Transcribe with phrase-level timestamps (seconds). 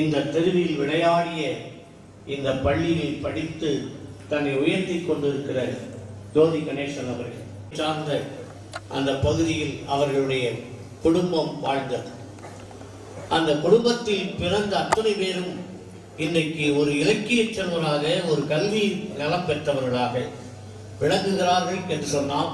[0.00, 1.42] இந்த தெருவில் விளையாடிய
[2.34, 3.70] இந்த பள்ளியில் படித்து
[4.30, 5.58] தன்னை உயர்த்தி கொண்டிருக்கிற
[6.34, 7.44] ஜோதி கணேசன் அவர்கள்
[7.80, 8.10] சார்ந்த
[8.96, 10.44] அந்த பகுதியில் அவர்களுடைய
[11.04, 12.10] குடும்பம் வாழ்ந்தது.
[13.36, 15.54] அந்த குடும்பத்தில் பிறந்த அத்தனை பேரும்
[16.24, 18.84] இன்றைக்கு ஒரு இலக்கிய செல்வராக ஒரு கல்வி
[19.20, 20.14] நலம் பெற்றவர்களாக
[21.00, 22.52] விளங்குகிறார்கள் என்று சொன்னால்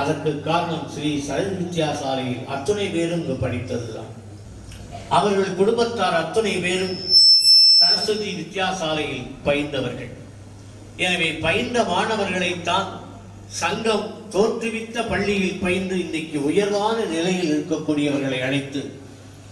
[0.00, 4.12] அதற்கு காரணம் ஸ்ரீ சரத் வித்யாசாலையில் அத்துணை பேரும் இங்கு படித்ததுதான்.
[5.16, 6.96] அவர்கள் குடும்பத்தார் அத்துணை பேரும்
[7.80, 10.12] சரஸ்வதி வித்யாசாலையில் பயின்றவர்கள்
[10.96, 12.88] எனவே பயின்ற மாணவர்களைத்தான்
[13.60, 18.80] சங்கம் தோற்றுவித்த பள்ளியில் பயின்று இன்றைக்கு உயர்வான நிலையில் இருக்கக்கூடியவர்களை அழைத்து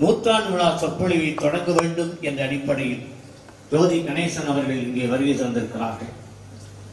[0.00, 3.05] நூற்றாண்டு விழா சொற்பொழிவை தொடங்க வேண்டும் என்ற அடிப்படையில்
[3.71, 6.12] ஜோதி கணேசன் அவர்கள் இங்கே வருகை தந்திருக்கிறார்கள்.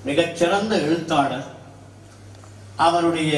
[0.05, 1.47] மிகச்சிறந்த எழுத்தாளர்.
[2.85, 3.33] அவருடைய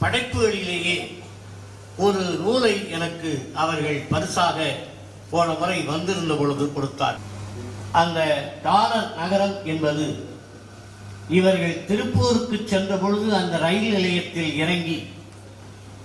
[0.00, 0.96] படைப்புகளிலேயே
[1.96, 4.76] ஒரு நூலை எனக்கு அவர்கள் பரிசாக
[5.30, 7.18] போன முறை வந்திருந்த பொழுது கொடுத்தார்.
[7.92, 10.28] அந்த டாலர் நகரம் என்பது
[11.28, 15.08] இவர்கள் திருப்பூருக்கு சென்ற பொழுது அந்த ரயில் நிலையத்தில் இறங்கி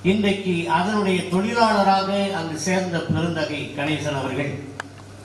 [0.02, 4.60] இன்றைக்கு அதனுடைய தொழிலாளராக அங்கு சேர்ந்த பெருந்தகை கணேசன் அவர்கள்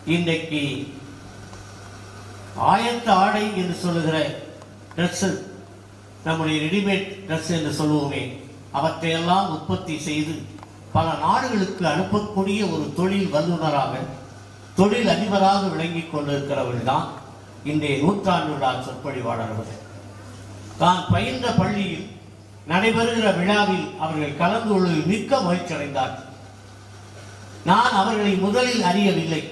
[0.04, 0.86] இன்றைக்கு
[2.56, 4.46] ஆயத்த ஆடை என்று சொல்லுகிற
[4.96, 5.42] ட்ரெஸ்
[6.24, 8.39] நம்முடைய ரெடிமேட் ட்ரெஸ் என்று சொல்லுவோமே
[8.78, 10.34] அவற்றையெல்லாம் உற்பத்தி செய்து
[10.94, 13.94] பல நாடுகளுக்கு அனுப்பக்கூடிய ஒரு தொழில் வல்லுநராக
[14.78, 17.06] தொழில் அதிபராக விளங்கிக் கொண்டிருக்கிறவர்கள் தான்
[17.70, 19.78] இன்றைய நூற்றாண்டு விழா சொற்பொழிவாளர்கள்
[20.82, 22.06] தான் பயின்ற பள்ளியில்
[22.72, 26.28] நடைபெறுகிற விழாவில் அவர்கள் கலந்து கொள்வதில் மிக்க மகிழ்ச்சி அடைந்தார்கள்
[27.70, 29.42] நான் அவர்களை முதலில் அறியவில்லை.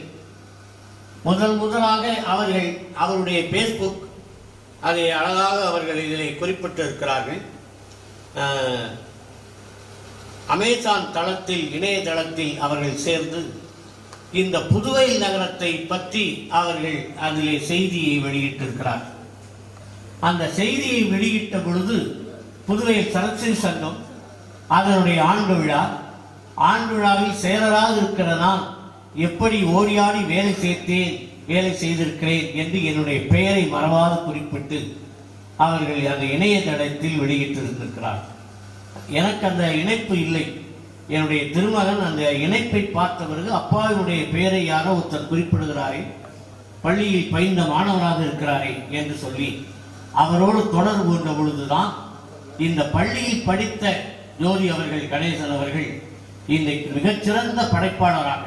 [1.26, 2.68] முதல் முதலாக அவர்கள்
[3.02, 4.04] அவருடைய பேஸ்புக்
[4.88, 7.42] அதை அழகாக அவர்கள் இதில் குறிப்பிட்டிருக்கிறார்கள்.
[10.48, 13.40] அமேசான் தளத்தில் இணையதளத்தில் அவர்கள் சேர்ந்து
[14.32, 19.04] இந்த புதுவை நகரத்தை பற்றி அவர்கள் அதிலே செய்தியை வெளியிட்டிருக்கிறார்.
[20.20, 21.96] அந்த செய்தியை வெளியிட்ட பொழுது
[22.66, 23.98] புதுவை சரஸ்வதி சங்கம்
[24.68, 25.82] அதனுடைய ஆண்டு விழா
[26.54, 28.64] ஆண்டு விழாவில் செயலராக இருக்கிற நான்
[29.14, 31.14] எப்படி ஓடியாடி வேலை சேர்த்தேன்
[31.46, 34.78] வேலை செய்திருக்கிறேன் என்று என்னுடைய பெயரை மறவாது குறிப்பிட்டு
[35.56, 38.20] அவர்கள் அந்த இணையதளத்தில் வெளியிட்டிருந்திருக்கிறார்
[39.12, 40.44] எனக்கு அந்த இணைப்பு இல்லை.
[41.08, 46.00] என்னுடைய திருமகன் அந்த இணைப்பை பார்த்த பிறகு அப்பாவினுடைய பெயரை யாரோ ஒருத்தர் குறிப்பிடுகிறாரே
[46.82, 49.48] பள்ளியில் பயின்ற மாணவராக இருக்கிறாரே என்று சொல்லி
[50.14, 51.90] அவரோடு தொடர்பு கொண்ட பொழுதுதான்
[52.58, 53.84] இந்த பள்ளியில் படித்த
[54.40, 55.88] ஜோதி அவர்கள் கணேசன் அவர்கள்
[56.48, 58.44] இன்றைக்கு மிகச்சிறந்த படைப்பாளராக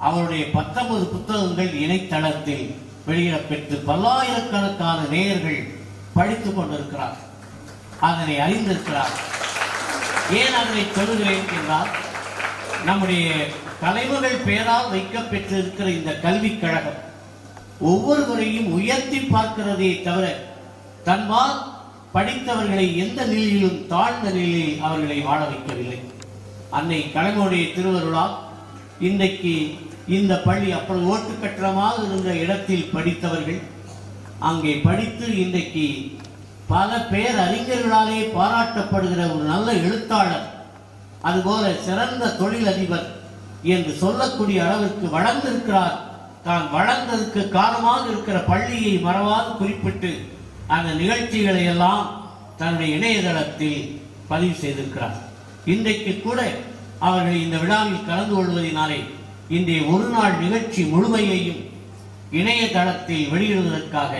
[0.00, 2.66] அவருடைய பத்தொன்பது புத்தகங்கள் இணையதளத்தில்
[3.06, 5.60] வெளியிடப்பெற்று பல்லாயிரக்கணக்கான நேயர்கள்
[6.14, 7.16] படித்துக் கொண்டிருக்கிறார்
[8.00, 9.14] அதனை அறிந்திருக்கிறார்
[10.30, 11.88] ஏன் அதனை சொல்லுகிறேன் என்றால்
[12.84, 13.32] நம்முடைய
[13.80, 17.00] தலைவர்கள் பெயரால் வைக்கப்பெற்றிருக்கிற இந்த கல்விக் கழகம்
[17.80, 20.36] ஒவ்வொருவரையும் உயர்த்தி பார்க்கிறதே தவிர
[21.04, 21.72] தன்பால்
[22.14, 25.98] படித்தவர்களை எந்த நிலையிலும் தாழ்ந்த நிலையில் அவர்களை வாழ வைக்கவில்லை.
[26.70, 28.38] அன்னை கலைஞருடைய திருவருளால்
[28.98, 31.48] இன்றைக்கு இந்த பள்ளி அப்பொழுது ஓட்டு
[32.08, 33.60] இருந்த இடத்தில் படித்தவர்கள்
[34.38, 36.14] அங்கே படித்து இன்றைக்கு
[36.72, 40.46] பல பேர் அறிஞர்களாலே பாராட்டப்படுகிற ஒரு நல்ல எழுத்தாளர்
[41.28, 43.06] அதுபோல சிறந்த தொழிலதிபர்
[43.74, 45.96] என்று சொல்லக்கூடிய அளவிற்கு வளர்ந்திருக்கிறார்.
[46.46, 50.10] தான் வளர்ந்ததற்கு காரணமாக இருக்கிற பள்ளியை மறவாது குறிப்பிட்டு
[50.74, 52.04] அந்த நிகழ்ச்சிகளை எல்லாம்
[52.60, 53.80] தன்னுடைய இணையதளத்தில்
[54.30, 55.16] பதிவு செய்திருக்கிறார்.
[55.74, 56.40] இன்றைக்கு கூட
[57.06, 59.00] அவர்கள் இந்த விழாவில் கலந்து கொள்வதனாலே
[59.56, 61.62] இன்றைய ஒரு நாள் நிகழ்ச்சி முழுமையையும்
[62.40, 64.12] இணையதளத்தில் வெளியிடுவதற்காக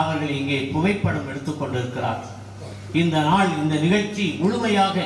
[0.00, 2.22] அவர்கள் இங்கே புகைப்படம் எடுத்துக் கொண்டிருக்கிறார்.
[2.92, 4.96] இந்த நாள் இந்த நிகழ்ச்சி முழுமையாக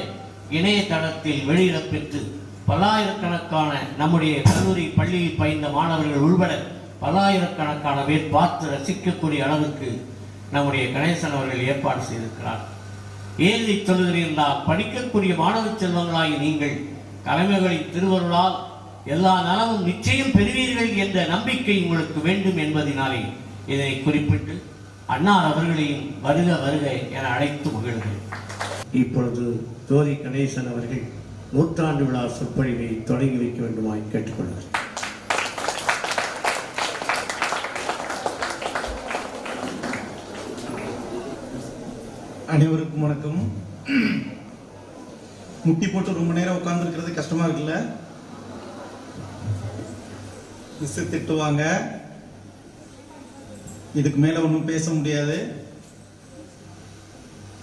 [0.58, 2.20] இணையதளத்தில் வெளியிடப்பெற்று
[2.68, 3.70] பல்லாயிரக்கணக்கான
[4.00, 6.52] நம்முடைய கல்லூரி பள்ளியில் பயின்ற மாணவர்கள் உள்பட
[7.00, 9.90] பல்லாயிரக்கணக்கான பேர் பார்த்து ரசிக்கக்கூடிய அளவுக்கு
[10.52, 12.62] நம்முடைய கணேசன் அவர்கள் ஏற்பாடு செய்திருக்கிறார்.
[13.48, 16.76] ஏழு சொல்கிறீர்களா படிக்கக்கூடிய மாணவ செல்வங்களாகி நீங்கள்
[17.26, 18.56] தலைமைகளின் திருவருளால்
[19.06, 23.22] எல்லா நலமும் நிச்சயம் பெறுவீர்கள் என்ற நம்பிக்கை உங்களுக்கு வேண்டும் என்பதனாலே
[23.72, 24.54] இதை குறிப்பிட்டு
[25.14, 28.24] அன்னார் அவர்களையும் வருக வருக என அழைத்து மகிழ்கிறேன்
[29.00, 29.44] இப்பொழுது
[29.88, 31.04] ஜோதி கணேசன் அவர்கள்
[31.52, 34.68] நூற்றாண்டு விழா சொற்பொழிவை தொடங்கி வைக்க வேண்டுமாய் கேட்டுக்கொள்கிறேன்.
[42.54, 43.40] அனைவருக்கும் வணக்கம்.
[45.64, 47.76] முட்டி போட்டு ரொம்ப நேரம் உட்காந்துருக்கிறது கஷ்டமா இருக்குல்ல?
[50.80, 51.64] மிஸ் திட்டுவாங்க.
[53.94, 55.66] இதுக்கு மேல ஒன்றும் பேச முடியாது.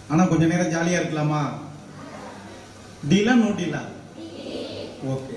[0.10, 1.42] ஆனா கொஞ்ச நேரம் ஜாலியா இருக்கலாமா?
[3.10, 3.82] டீலா நோ டீலா?
[5.14, 5.36] ஓகே.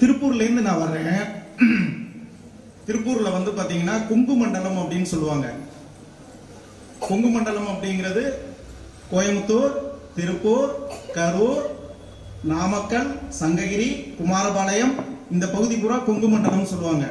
[0.00, 1.24] திருப்பூர்ல இருந்து நான் வர்றேன்.
[2.88, 5.46] திருப்பூர்ல வந்து பாத்தீங்கன்னா கொங்கு மண்டலம் அப்படின்னு சொல்லுவாங்க.
[7.08, 8.24] கொங்கு மண்டலம் அப்படிங்கிறது
[9.12, 9.74] கோயம்புத்தூர்
[10.16, 10.70] திருப்பூர்
[11.16, 11.64] கரூர்
[12.52, 13.10] நாமக்கல்
[13.40, 13.88] சங்ககிரி
[14.20, 14.94] குமாரபாளையம்
[15.30, 17.06] இந்த பகுதி பூரா கொங்கு மண்டலம் சொல்லுவாங்க.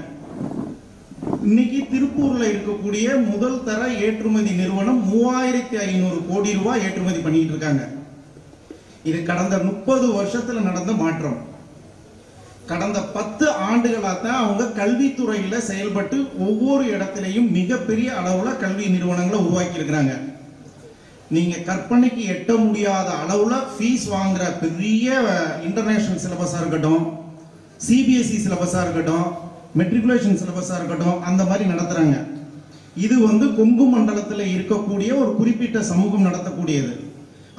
[1.26, 7.84] இன்னைக்கு திருப்பூர்ல இருக்கக்கூடிய முதல் தர ஏற்றுமதி நிறுவனம் மூவாயிரத்தி ஐநூறு கோடி ரூபாய் ஏற்றுமதி பண்ணிட்டு இருக்காங்க.
[9.10, 11.38] இது கடந்த முப்பது வருஷத்துல நடந்த மாற்றம்.
[12.72, 20.14] கடந்த பத்து ஆண்டுகளா தான் அவங்க கல்வித்துறையில செயல்பட்டு ஒவ்வொரு இடத்திலையும் மிகப்பெரிய அளவுல கல்வி நிறுவனங்களை உருவாக்கி இருக்கிறாங்க.
[21.36, 25.14] நீங்க கற்பனைக்கு எட்ட முடியாத அளவுல ஃபீஸ் வாங்குற பெரிய
[25.70, 27.04] இன்டர்நேஷனல் சிலபஸா இருக்கட்டும்
[27.88, 29.28] சிபிஎஸ்இ சிலபஸா இருக்கட்டும்
[29.80, 32.16] மெட்ரிகுலேஷன் சிலபஸா இருக்கட்டும் அந்த மாதிரி நடத்துறாங்க.
[33.06, 36.94] இது வந்து கொங்கு மண்டலத்தில் இருக்கக்கூடிய ஒரு குறிப்பிட்ட சமூகம் நடத்தக்கூடியது.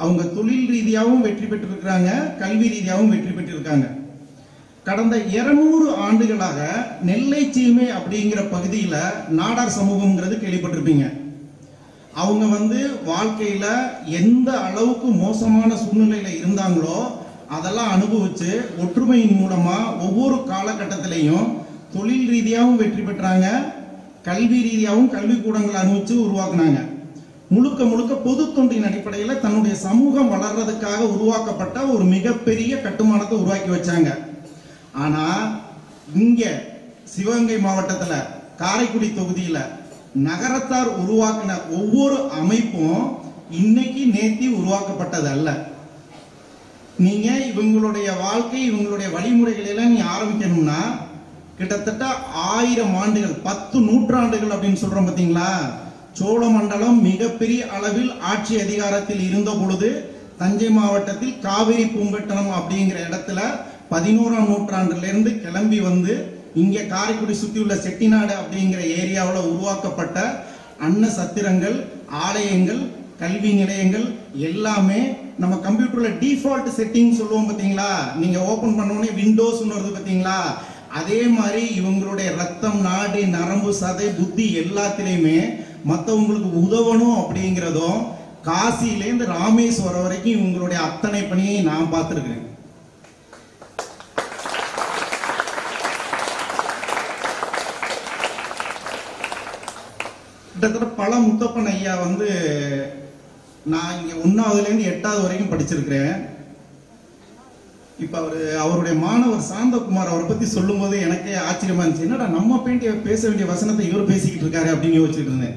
[0.02, 2.10] அவங்க தொழில் ரீதியாகவும் வெற்றி பெற்றிருக்கிறாங்க
[2.40, 3.86] கல்வி ரீதியாகவும் வெற்றி பெற்றிருக்காங்க.
[4.88, 6.58] கடந்த 200 ஆண்டுகளாக
[7.08, 8.98] நெல்லை சீமை அப்படிங்கிற பகுதியில்
[9.38, 11.06] நாடார் சமூகம்ங்கிறது கேள்விப்பட்டிருப்பீங்க.
[12.22, 12.80] அவங்க வந்து
[13.10, 13.66] வாழ்க்கையில
[14.20, 16.98] எந்த அளவுக்கு மோசமான சூழ்நிலையில இருந்தாங்களோ
[17.56, 18.50] அதெல்லாம் அனுபவிச்சு
[18.84, 19.76] ஒற்றுமையின் மூலமா
[20.06, 21.46] ஒவ்வொரு காலகட்டத்திலையும்
[21.94, 23.46] தொழில் ரீதியாகவும் வெற்றி பெற்றாங்க.
[24.28, 26.78] கல்வி ரீதியாகவும் கல்வி கூடங்களை அனுபவிச்சு உருவாக்குனாங்க.
[27.54, 34.10] முழுக்க முழுக்க பொது தொண்டின் அடிப்படையில் தன்னுடைய சமூகம் வளர்றதுக்காக உருவாக்கப்பட்ட ஒரு மிகப்பெரிய கட்டுமானத்தை உருவாக்கி வச்சாங்க.
[35.04, 35.24] ஆனா
[36.22, 36.42] இங்க
[37.12, 38.28] சிவகங்கை மாவட்டத்தில்
[38.62, 39.70] காரைக்குடி தொகுதியில்
[40.26, 43.00] நகரத்தார் உருவாக்கின ஒவ்வொரு அமைப்பும்
[43.60, 45.48] இன்னைக்கு நேத்தி உருவாக்கப்பட்டது அல்ல.
[47.06, 50.80] நீங்க இவங்களுடைய வாழ்க்கை இவங்களுடைய வழிமுறைகளெல்லாம் நீ ஆரம்பிக்கணும்னா
[51.58, 52.04] கிட்டத்தட்ட
[52.52, 55.50] ஆயிரம் ஆண்டுகள் பத்து நூற்றாண்டுகள் அப்படின்னு சொல்றோம் பாத்தீங்களா?
[56.14, 59.88] சோழ மண்டலம் மிகப்பெரிய அளவில் ஆட்சி அதிகாரத்தில் இருந்த பொழுது
[60.38, 63.40] தஞ்சை மாவட்டத்தில் காவிரி பூம்பட்டினம் அப்படிங்கிற இடத்துல
[63.90, 66.14] பதினோராம் நூற்றாண்டுல இருந்து கிளம்பி வந்து
[66.54, 70.18] இங்கே காரைக்குடி சுத்தியுள்ள செட்டிநாடு அப்படிங்கிற ஏரியாவில் உருவாக்கப்பட்ட
[70.80, 71.76] அன்ன சத்திரங்கள்
[72.20, 72.82] ஆலயங்கள்
[73.18, 74.06] கல்வி நிலையங்கள்
[74.48, 75.00] எல்லாமே
[75.38, 80.38] நம்ம கம்ப்யூட்டர்ல டிஃபால்ட் செட்டிங் சொல்லுவோம் பார்த்தீங்களா நீங்க ஓபன் பண்ண உடனே விண்டோஸ் வருது பார்த்தீங்களா
[80.98, 85.38] அதே மாதிரி இவங்களுடைய ரத்தம் நாடி நரம்பு சதை புத்தி எல்லாத்திலையுமே
[85.90, 88.00] மற்றவங்களுக்கு உதவணும் அப்படிங்கிறதும்
[88.48, 92.44] காசிலேருந்து ராமேஸ்வரம் வரைக்கும் இவங்களுடைய அத்தனை பணியை நான் பார்த்துருக்குறேன்.
[100.52, 102.28] கிட்டத்தட்ட பல முத்தப்பன் ஐயா வந்து
[103.72, 106.14] நான் இங்கே ஒன்றாவதுலேருந்து எட்டாவது வரைக்கும் படிச்சிருக்கிறேன்.
[108.04, 112.06] இப்ப அவரு அவருடைய மாணவர் சாந்தகுமார் அவரை பத்தி சொல்லும்போது எனக்கே ஆச்சரியமா இருந்துச்சு.
[112.06, 115.56] என்னடா நம்ம பேண்டிய பேச வேண்டிய வசனத்தை இவர் பேசிக்கிட்டு இருக்காரு அப்படின்னு யோசிச்சுட்டு இருந்தேன்.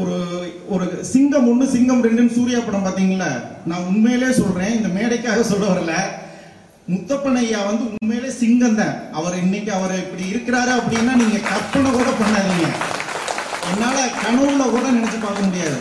[0.00, 0.16] ஒரு
[0.74, 3.28] ஒரு சிங்கம் ஒண்ணு சிங்கம் ரெண்டுன்னு சூர்யா படம் பாத்தீங்களா
[3.70, 5.94] நான் உண்மையிலே சொல்றேன் இந்த மேடைக்காக சொல்ல வரல.
[6.92, 8.94] முத்தப்பன் ஐயா வந்து உண்மையிலே சிங்கம் தான்.
[9.18, 12.68] அவர் இன்னைக்கு அவர் இப்படி இருக்கிறாரு அப்படின்னா நீங்க கற்பனை கூட பண்ணாதீங்க.
[13.70, 15.78] என்னால கனவுல கூட நினைச்சு பார்க்க முடியாது.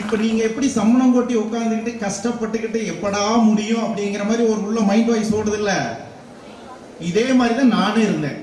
[0.00, 5.34] இப்போ நீங்கள் எப்படி சம்மணம் கொட்டி உட்காந்துக்கிட்டு கஷ்டப்பட்டுக்கிட்டு எப்படா முடியும் அப்படிங்கிற மாதிரி ஒரு உள்ள மைண்ட் வாய்ஸ்
[5.38, 5.78] ஓடுது இல்லை
[7.08, 8.38] இதே மாதிரி தான் நானும் இருந்தேன்.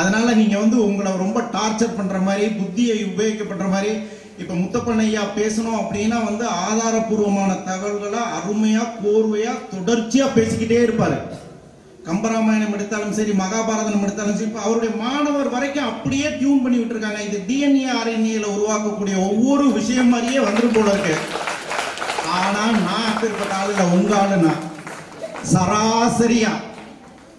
[0.00, 3.92] அதனால நீங்கள் வந்து உங்களை ரொம்ப டார்ச்சர் பண்ணுற மாதிரி புத்தியை உபயோகிக்கப்படுற மாதிரி
[4.42, 11.18] இப்போ முத்தப்பண்ணையா பேசணும் அப்படின்னா வந்து ஆதாரபூர்வமான தகவல்களை அருமையாக கோர்வையாக தொடர்ச்சியாக பேசிக்கிட்டே இருப்பாரு.
[12.06, 17.20] கம்பராமாயணம் எடுத்தாலும் சரி மகாபாரதம் எடுத்தாலும் சரி அவருடைய மாணவர் வரைக்கும் அப்படியே டியூன் பண்ணி விட்டுருக்காங்க.
[17.28, 21.14] இது டிஎன்ஏ ஆர்என்ஏல உருவாக்கக்கூடிய ஒவ்வொரு விஷயம் மாதிரியே வந்துரும் போல இருக்கு.
[22.38, 23.86] ஆனா நான் அப்பேற்பட்ட ஆளு இல்லை.
[23.96, 24.54] உங்க ஆளுனா
[25.52, 26.52] சராசரியா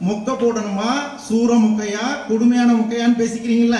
[0.08, 0.92] மொக்க போடணுமா
[1.28, 3.80] சூர முக்கையா கொடுமையான முக்கையான்னு பேசிக்கிறீங்கல்ல?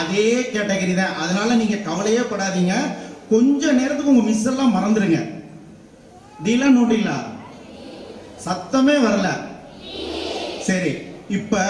[0.00, 1.18] அதே கேட்டகரி தான்.
[1.22, 2.74] அதனால நீங்க கவலையே படாதீங்க.
[3.32, 5.20] கொஞ்ச நேரத்துக்கு உங்க மிஸ் எல்லாம் மறந்துடுங்க
[6.44, 7.18] டீலா நோட்டிங்களா
[8.44, 9.30] சத்தமே வரல.
[10.66, 10.92] சரி
[11.28, 11.62] இப்ப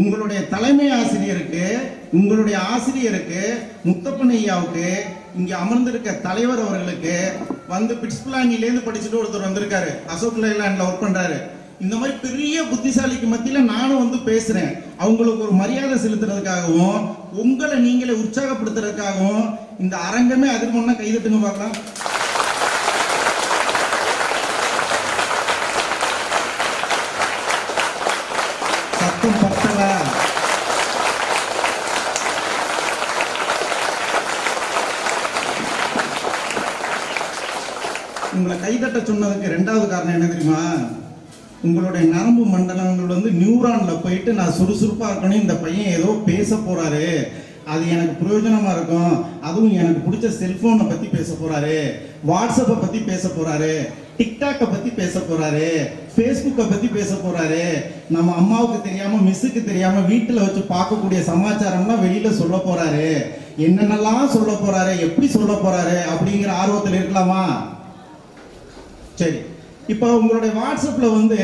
[0.00, 1.64] உங்களுடைய தலைமை ஆசிரியருக்கு
[2.12, 3.42] உங்களுடைய ஆசிரியருக்கு
[3.88, 4.88] முத்தப்பன் ஐயாவுக்கு
[5.38, 7.14] இங்க அமர்ந்திருக்க தலைவர் அவர்களுக்கு
[7.68, 9.90] வந்து பிட்ஸ்பிளாங்கிலேருந்து படிச்சுட்டு ஒருத்தர் வந்திருக்காரு.
[10.06, 11.36] அசோக் லைலாண்ட்ல ஒர்க் பண்றாரு.
[11.80, 14.72] இந்த மாதிரி பெரிய புத்திசாலிக்கு மத்தியில நானும் வந்து பேசுறேன்.
[15.04, 17.00] அவங்களுக்கு ஒரு மரியாதை செலுத்துறதுக்காகவும்
[17.44, 19.46] உங்களை நீங்களே உற்சாகப்படுத்துறதுக்காகவும்
[19.78, 21.76] இந்த அரங்கமே அதிர்மொன்னா கைதட்டுங்க பார்க்கலாம்
[29.00, 29.80] சத்தம் பத்தல
[38.94, 40.74] உங்களை சொன்னதுக்கு ரெண்டாவது காரணம் என்ன தெரியுமா?
[41.62, 47.08] உங்களுடைய நரம்பு மண்டலங்கள் வந்து நியூரான்ல போயிட்டு நான் சுறுசுறுப்பா இருக்கணும் இந்த பையன் ஏதோ பேச போறாரு.
[47.66, 49.24] அது எனக்கு பிரயோஜனமா இருக்கும்.
[49.42, 51.78] அதுவும் எனக்கு பிடிச்ச செல்போனை பத்தி பேச போறாரு.
[52.30, 53.74] வாட்ஸ்அப்பை பத்தி பேச போறாரு.
[54.18, 55.68] டிக்டாக்கை பத்தி பேச போறாரு.
[56.16, 57.64] ஃபேஸ்புக்கை பத்தி பேச போறாரு.
[58.10, 63.10] நம்ம அம்மாவுக்கு தெரியாம மிஸ்ஸுக்கு தெரியாம வீட்டில் வச்சு பார்க்கக்கூடிய சமாச்சாரம்லாம் வெளியில சொல்ல போறாரு.
[63.58, 67.44] என்னென்னலாம் சொல்ல போறாரு எப்படி சொல்ல போறாரு அப்படிங்கிற ஆர்வத்தில் இருக்கலாமா?
[69.14, 69.38] சரி.
[69.86, 71.38] இப்போ உங்களுடைய வாட்ஸ்அப்பில் வந்து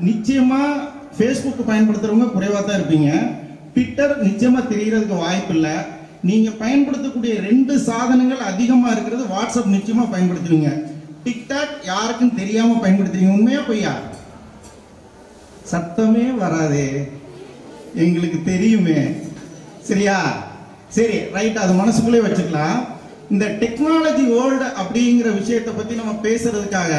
[0.00, 0.82] நிச்சயமாக
[1.16, 3.10] ஃபேஸ்புக் பயன்படுத்துகிறவங்க குறைவாக தான் இருப்பீங்க.
[3.74, 5.74] ட்விட்டர் நிச்சயமாக தெரியறதுக்கு வாய்ப்பு இல்லை.
[6.28, 10.70] நீங்கள் பயன்படுத்தக்கூடிய ரெண்டு சாதனங்கள் அதிகமாக இருக்கிறது வாட்ஸ்அப் நிச்சயமாக பயன்படுத்துவீங்க.
[11.24, 13.36] டிக்டாக் யாருக்கும் தெரியாமல் பயன்படுத்துறீங்க.
[13.36, 13.92] உண்மையா பொய்யா?
[15.72, 16.88] சத்தமே வராதே.
[17.94, 18.98] எங்களுக்கு தெரியுமே.
[19.90, 20.18] சரியா?
[20.88, 22.78] சரி ரைட் அது மனசுக்குள்ளே வச்சுக்கலாம்.
[23.34, 26.92] இந்த டெக்னாலஜி வேர்ல்டு அப்படிங்கிற விஷயத்தை பத்தி நம்ம பேசுறதுக்காக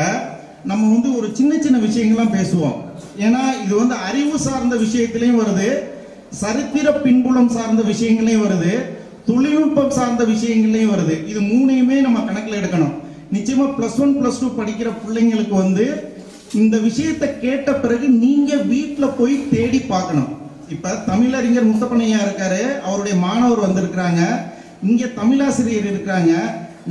[0.69, 2.77] நம்ம வந்து ஒரு சின்ன சின்ன விஷயங்கள்லாம் பேசுவோம்.
[3.25, 5.67] ஏன்னா இது வந்து அறிவு சார்ந்த விஷயத்திலையும் வருது.
[6.29, 8.73] சரித்திர பின்புலம் சார்ந்த விஷயங்களையும் வருது.
[9.27, 11.15] தொழில்நுட்பம் சார்ந்த விஷயங்களையும் வருது.
[11.27, 12.95] இது மூணையுமே நம்ம கணக்கில் எடுக்கணும்.
[13.35, 15.85] நிச்சயமா பிளஸ் ஒன் பிளஸ் டூ படிக்கிற பிள்ளைங்களுக்கு வந்து
[16.53, 20.29] இந்த விஷயத்தை கேட்ட பிறகு நீங்க வீட்டில் போய் தேடி பார்க்கணும்.
[20.69, 22.61] இப்ப தமிழறிஞர் முத்தப்பனையா இருக்காரு.
[22.81, 24.21] அவருடைய மாணவர் வந்திருக்கிறாங்க.
[24.87, 26.31] இங்க தமிழாசிரியர் இருக்காங்க.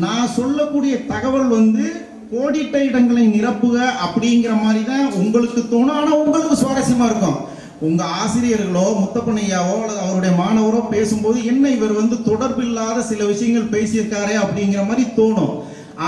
[0.05, 1.85] நான் சொல்லக்கூடிய தகவல் வந்து
[2.33, 5.99] கோடிட்ட இடங்களை நிரப்புக அப்படிங்கிற மாதிரி தான் உங்களுக்கு தோணும்.
[6.01, 7.39] ஆனா உங்களுக்கு சுவாரஸ்யமா இருக்கும்.
[7.87, 14.37] உங்க ஆசிரியர்களோ முத்தப்பனையாவோ அல்லது அவருடைய மாணவரோ பேசும்போது என்ன இவர் வந்து தொடர்பு இல்லாத சில விஷயங்கள் பேசியிருக்காரே
[14.45, 15.55] அப்படிங்கிற மாதிரி தோணும்.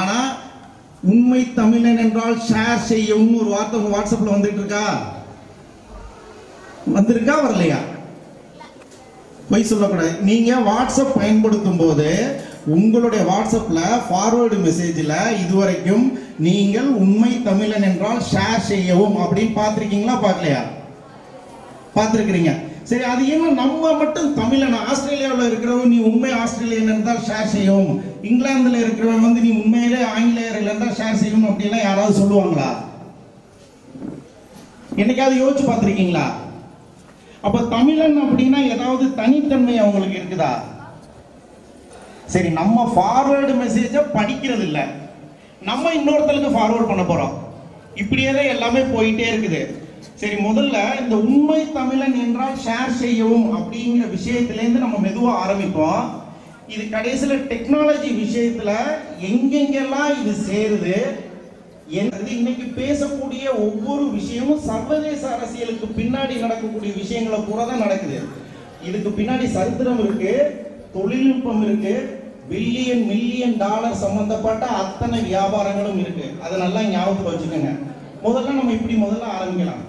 [0.00, 0.18] ஆனா
[1.12, 4.86] உண்மை தமிழன் என்றால் ஷேர் செய்யவும் ஒரு வார்த்தை உங்கள் வாட்ஸ்அப்ல வந்துட்டு இருக்கா?
[6.96, 7.78] வந்திருக்கா வரலையா?
[9.50, 10.12] பொய் சொல்லக்கூடாது.
[10.28, 12.08] நீங்க வாட்ஸ்அப் பயன்படுத்தும் போது
[12.76, 15.12] உங்களுடைய வாட்ஸ்அப்ல ஃபார்வர்டு மெசேஜில்
[15.42, 16.06] இதுவரைக்கும்
[16.46, 20.16] நீங்கள் உண்மை தமிழன் என்றால் ஷேர் செய்யவும் அப்படின்னு பார்த்துருக்கீங்களா?
[20.24, 20.62] பார்க்கலையா?
[21.96, 22.52] பார்த்துருக்குறீங்க.
[22.90, 24.74] சரி அது ஏன்னா நம்ம மட்டும் தமிழன்?
[24.90, 27.94] ஆஸ்திரேலியாவில் இருக்கிறவன் நீ உண்மை ஆஸ்திரேலியன் இருந்தால் ஷேர் செய்யவும்.
[28.22, 32.68] இங்கிலாந்தில் இருக்கிறவன் வந்து நீ உண்மையிலே ஆங்கிலேயர்கள் இருந்தால் ஷேர் செய்யணும் அப்படின்லாம் யாராவது சொல்லுவாங்களா?
[34.96, 36.26] என்னைக்காவது யோசிச்சு பார்த்துருக்கீங்களா?
[37.46, 40.52] அப்ப தமிழன் அப்படின்னா ஏதாவது தனித்தன்மை அவங்களுக்கு இருக்குதா?
[42.34, 44.78] சரி நம்ம ஃபார்வர்டு மெசேஜ படிக்கிறது இல்ல.
[45.68, 47.34] நம்ம இன்னொருத்தருக்கு ஃபார்வர்ட் பண்ண போறோம்.
[48.02, 49.60] இப்படியே தான் எல்லாமே போயிட்டே இருக்குது.
[50.20, 56.02] சரி முதல்ல இந்த உண்மை தமிழன் என்றால் ஷேர் செய்யவும் அப்படிங்கிற விஷயத்திலேருந்து நம்ம மெதுவா ஆரம்பிப்போம்.
[56.74, 58.70] இது கடைசியில் டெக்னாலஜி விஷயத்துல
[59.30, 60.96] எங்கெங்கெல்லாம் இது சேருது
[61.90, 68.18] இன்னைக்கு பேசக்கூடிய ஒவ்வொரு விஷயமும் சர்வதேச அரசியலுக்கு பின்னாடி நடக்கக்கூடிய விஷயங்களை பூரா தான் நடக்குது.
[68.88, 70.32] இதுக்கு பின்னாடி சரித்திரம் இருக்கு
[70.94, 71.94] தொழில்நுட்பம் இருக்கு
[72.50, 76.26] பில்லியன் மில்லியன் டாலர் சம்பந்தப்பட்ட அத்தனை வியாபாரங்களும் இருக்கு.
[76.42, 77.72] அதை நல்லா ஞாபகத்தில் வச்சுக்கோங்க.
[78.24, 79.82] முதல்ல நம்ம இப்படி முதல்ல ஆரம்பிக்கலாம்.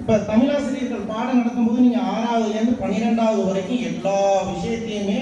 [0.00, 4.18] இப்ப தமிழாசிரியர்கள் பாடம் நடத்தும்போது நீங்க ஆறாவதுல இருந்து பன்னிரெண்டாவது வரைக்கும் எல்லா
[4.52, 5.20] விஷயத்தையுமே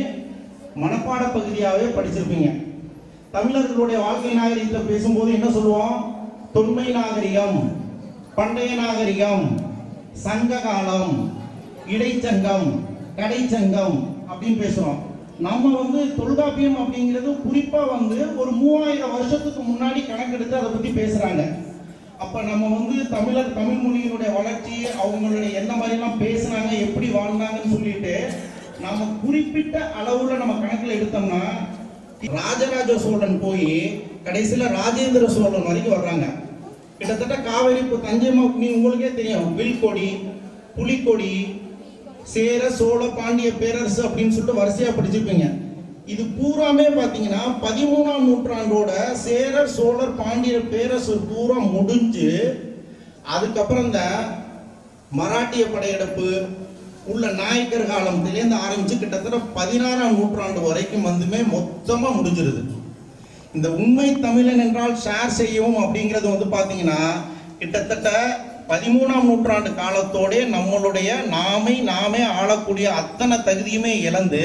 [0.82, 2.65] மனப்பாட பகுதியாகவே படிச்சிருப்பீங்க.
[3.36, 5.96] தமிழர்களுடைய வாழ்க்கை நாகரிகத்தில் பேசும்போது என்ன சொல்லுவோம்?
[6.52, 7.58] தொன்மை நாகரிகம்
[8.36, 9.44] பண்டைய நாகரிகம்
[10.12, 11.12] சங்க காலம்
[11.94, 12.68] இடைச்சங்கம்
[13.18, 13.98] கடைச்சங்கம்
[14.30, 15.02] அப்படின்னு பேசுறோம்.
[15.38, 21.44] நம்ம வந்து தொல்காப்பியம் அப்படிங்கிறது குறிப்பா வந்து ஒரு மூவாயிரம் வருஷத்துக்கு முன்னாடி கணக்கெடுத்து அதை பத்தி பேசுறாங்க.
[22.18, 28.16] அப்ப நம்ம வந்து தமிழர் தமிழ் மொழியினுடைய வளர்ச்சி அவங்களுடைய என்ன மாதிரிலாம் பேசுனாங்க எப்படி வாழ்ந்தாங்கன்னு சொல்லிட்டு
[28.80, 31.44] நம்ம குறிப்பிட்ட அளவுல நம்ம கணக்குல எடுத்தோம்னா
[32.20, 33.70] ராஜராஜ சோழன் போய்
[34.26, 36.26] கடைசியில ராஜேந்திர சோழன் வரைக்கும் வர்றாங்க.
[36.98, 38.30] கிட்டத்தட்ட காவேரி இப்போ தஞ்சை
[38.62, 40.08] நீ உங்களுக்கே தெரியும் வில்கொடி
[40.76, 41.34] புலிக்கொடி
[42.34, 45.46] சேர சோழ பாண்டிய பேரரசு அப்படின்னு சொல்லிட்டு வரிசையா படிச்சிருப்பீங்க.
[46.12, 48.90] இது பூராமே பாத்தீங்கன்னா பதிமூணாம் நூற்றாண்டோட
[49.24, 52.30] சேரர் சோழர் பாண்டியர் பேரரசு பூரா முடிஞ்சு
[53.34, 54.02] அதுக்கப்புறம் இந்த
[55.12, 56.28] மராட்டிய படையெடுப்பு
[57.12, 62.62] உள்ள நாயக்கர் காலத்திலேருந்து ஆரம்பிச்சு கிட்டத்தட்ட பதினாறாம் நூற்றாண்டு வரைக்கும் வந்துமே மொத்தமா முடிஞ்சிருது.
[63.56, 67.00] இந்த உண்மை தமிழன் என்றால் ஷேர் செய்யவும் அப்படிங்கிறது வந்து பாத்தீங்கன்னா
[67.58, 68.10] கிட்டத்தட்ட
[68.70, 74.42] பதிமூணாம் நூற்றாண்டு காலத்தோடே நம்மளுடைய நாமை நாமே ஆளக்கூடிய அத்தனை தகுதியுமே இழந்து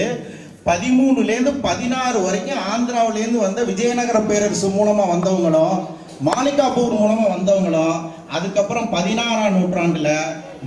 [0.66, 5.80] பதிமூணுலேருந்து பதினாறு வரைக்கும் ஆந்திராவிலேருந்து வந்த விஜயநகர பேரரசு மூலமா வந்தவங்களும்
[6.28, 7.98] மாலிகாப்பூர் மூலமா வந்தவங்களும்
[8.38, 10.10] அதுக்கப்புறம் பதினாறாம் நூற்றாண்டுல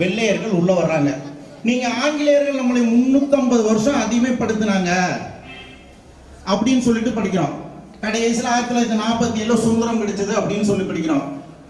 [0.00, 1.10] வெள்ளையர்கள் உள்ள வர்றாங்க.
[1.64, 4.90] நீங்க ஆங்கிலேயர்கள் நம்மளை முன்னூத்தம்பது வருஷம் அடிமைப்படுத்தினாங்க.
[6.47, 7.54] அப்படின்னு சொல்லிட்டு படிக்கிறோம்.
[8.00, 11.23] கடைசியில் ஆயிரத்தி தொள்ளாயிரத்தி நாற்பத்தி ஏழு சுதந்திரம் கிடைச்சது அப்படின்னு சொல்லி படிக்கிறோம்.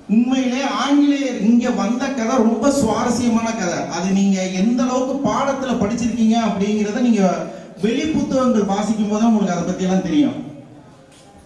[0.09, 3.79] உண்மையிலே ஆங்கிலேயர் இங்க வந்த கதை ரொம்ப சுவாரஸ்யமான கதை.
[3.93, 7.47] அது நீங்க எந்த அளவுக்கு பாடத்துல படிச்சிருக்கீங்க அப்படிங்கிறத நீங்க
[7.83, 10.53] வெளி புத்தகங்கள் வாசிக்கும் போது உங்களுக்கு அதை பத்தி எல்லாம் தெரியும்.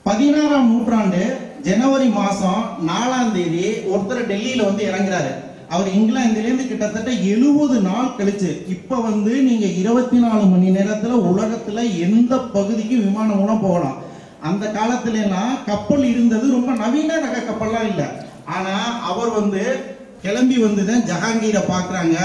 [0.03, 5.48] பதினாறாம் நூற்றாண்டு ஜனவரி மாசம் நாலாம் தேதி ஒருத்தர் டெல்லியில வந்து இறங்குறாரு.
[5.69, 12.39] அவர் இங்கிலாந்துலேருந்து கிட்டத்தட்ட எழுபது நாள் கழிச்சு இப்ப வந்து நீங்க இருபத்தி நாலு மணி நேரத்துல உலகத்துல எந்த
[12.39, 13.97] பகுதிக்கும் விமானம் மூலம் போகலாம்.
[14.43, 18.27] அந்த காலத்துலலாம் கப்பல் இருந்தது ரொம்ப நவீன ரக கப்பல்லாம் இல்ல.
[18.45, 19.81] ஆனா அவர் வந்து
[20.23, 22.17] கிளம்பி வந்துதான் ஜஹாங்கீரை பாக்குறாங்க.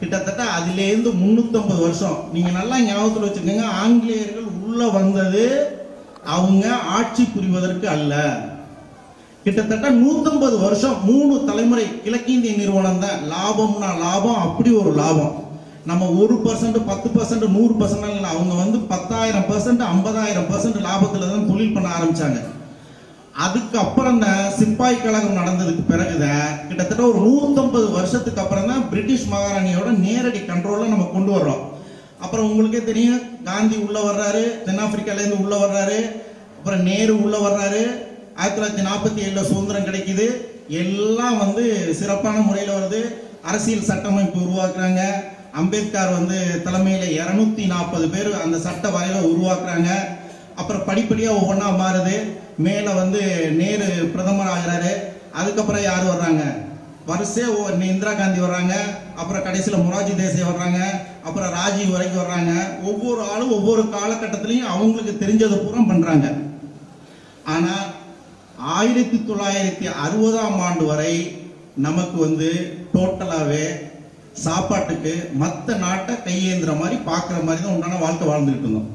[0.00, 2.24] கிட்டத்தட்ட அதுலேருந்து முந்நூற்றம்பது வருஷம்.
[2.32, 5.66] நீங்க நல்லா ஞாபகத்துல வச்சுக்கோங்க ஆங்கிலேயர்கள் உள்ள வந்தது
[6.24, 8.14] அவங்க ஆட்சி புரிவதற்கு அல்ல.
[9.44, 13.22] கிட்டத்தட்ட 150 வருஷம் மூணு தலைமுறை கிழக்கிந்திய நிறுவனம் தான்.
[13.32, 15.32] லாபம்னா லாபம் அப்படி ஒரு லாபம்.
[15.90, 18.30] நம்ம ஒரு பர்சன்ட் பத்து பர்சன்ட் நூறு பர்சன்ட் இல்லை.
[18.34, 22.40] அவங்க வந்து பத்தாயிரம் பர்சன்ட் ஐம்பதாயிரம் பர்சன்ட் லாபத்துல தான் தொழில் பண்ண ஆரம்பிச்சாங்க.
[23.46, 30.42] அதுக்கப்புறம் தான் சிப்பாய் கழகம் நடந்ததுக்கு பிறகுதான் கிட்டத்தட்ட ஒரு 150 வருஷத்துக்கு அப்புறம் தான் பிரிட்டிஷ் மகாராணியோட நேரடி
[30.50, 31.62] கண்ட்ரோல நம்ம கொண்டு வர்றோம்.
[32.24, 35.98] அப்புறம் உங்களுக்கே தெரியும் காந்தி உள்ள வர்றாரு தென்னாப்பிரிக்கால இருந்து உள்ள வர்றாரு
[36.56, 37.84] அப்புறம் நேரு உள்ள வர்றாரு
[38.36, 40.26] ஆயிரத்தி தொள்ளாயிரத்தி நாற்பத்தி ஏழுல சுதந்திரம் கிடைக்குது.
[40.68, 41.64] எல்லாம் வந்து
[41.98, 43.00] சிறப்பான முறையில் வருது.
[43.42, 45.02] அரசியல் சட்டமைப்பு உருவாக்குறாங்க.
[45.60, 49.90] அம்பேத்கர் வந்து தலைமையில் இரநூத்தி நாற்பது பேர் அந்த சட்ட வரையில உருவாக்குறாங்க.
[50.54, 52.16] அப்புறம் படிப்படியாக ஒவ்வொன்றா மாறுது.
[52.66, 53.20] மேலே வந்து
[53.60, 54.92] நேரு பிரதமர் ஆகிறாரு.
[55.40, 56.42] அதுக்கப்புறம் யார் வர்றாங்க?
[57.06, 58.74] வரிசே ஒவ்வொரு இந்திரா காந்தி வர்றாங்க.
[59.20, 60.80] அப்புறம் கடைசியில் மொராஜி தேசாய் வர்றாங்க.
[61.24, 62.52] அப்புறம் ராஜீவ் வரைக்கும் வர்றாங்க.
[62.90, 66.28] ஒவ்வொரு ஆளும் ஒவ்வொரு காலகட்டத்திலையும் அவங்களுக்கு தெரிஞ்சதை பூரா பண்ணுறாங்க
[67.54, 67.86] ஆனால்
[68.76, 71.14] ஆயிரத்தி தொள்ளாயிரத்தி அறுபதாம் ஆண்டு வரை
[71.86, 72.48] நமக்கு வந்து
[72.94, 73.64] டோட்டலாகவே
[74.44, 78.90] சாப்பாட்டுக்கு மற்ற நாட்டை கையேந்துற மாதிரி பார்க்குற மாதிரி தான் உண்டான வாழ்க்கை வாழ்ந்துகிட்டு இருந்தோம்.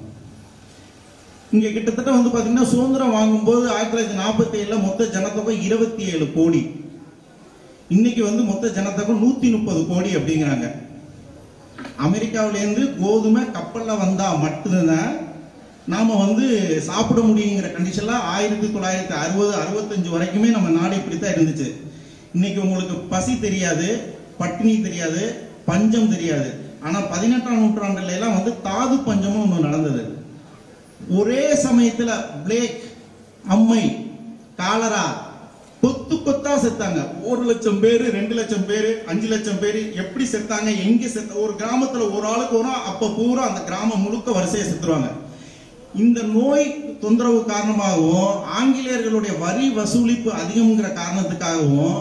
[1.55, 6.63] இங்கே கிட்டத்தட்ட வந்து பார்த்தீங்கன்னா சுதந்திரம் வாங்கும்போது ஆயிரத்தி தொள்ளாயிரத்தி நாற்பத்தி ஏழில் மொத்த ஜனத்தொகை இருபத்தி ஏழு கோடி.
[7.95, 10.67] இன்னைக்கு வந்து மொத்த ஜனத்தொகை நூற்றி முப்பது கோடி அப்படிங்கிறாங்க.
[12.07, 15.13] அமெரிக்காவிலேருந்து கோதுமை கப்பலில் வந்தால் மட்டும்தான்
[15.91, 16.45] நாம் வந்து
[16.87, 21.67] சாப்பிட முடியுங்கிற கண்டிஷனில் ஆயிரத்தி தொள்ளாயிரத்தி அறுபது அறுபத்தஞ்சு வரைக்குமே நம்ம நாடு இப்படி தான் இருந்துச்சு.
[22.35, 23.87] இன்னைக்கு உங்களுக்கு பசி தெரியாது
[24.39, 25.21] பட்டினி தெரியாது
[25.69, 26.49] பஞ்சம் தெரியாது.
[26.85, 30.03] ஆனால் பதினெட்டாம் நூற்றாண்டுல எல்லாம் வந்து தாது பஞ்சமும் ஒன்று நடந்தது.
[31.19, 32.11] ஒரே சமயத்தில்
[32.47, 32.81] பிளேக்
[33.55, 33.83] அம்மை
[34.59, 35.05] காலரா
[35.83, 37.01] கொத்து கொத்தா செத்தாங்க.
[37.29, 42.13] ஒரு லட்சம் பேர் ரெண்டு லட்சம் பேர் அஞ்சு லட்சம் பேர் எப்படி செத்தாங்க எங்கே செத்த ஒரு கிராமத்தில்
[42.17, 45.11] ஒரு ஆளுக்கு வரும் அப்போ பூரா அந்த கிராமம் முழுக்க வரிசையை செத்துருவாங்க.
[46.03, 46.65] இந்த நோய்
[47.03, 51.97] தொந்தரவு காரணமாகவும் ஆங்கிலேயர்களுடைய வரி வசூலிப்பு அதிகம்ங்கிற காரணத்துக்காகவும்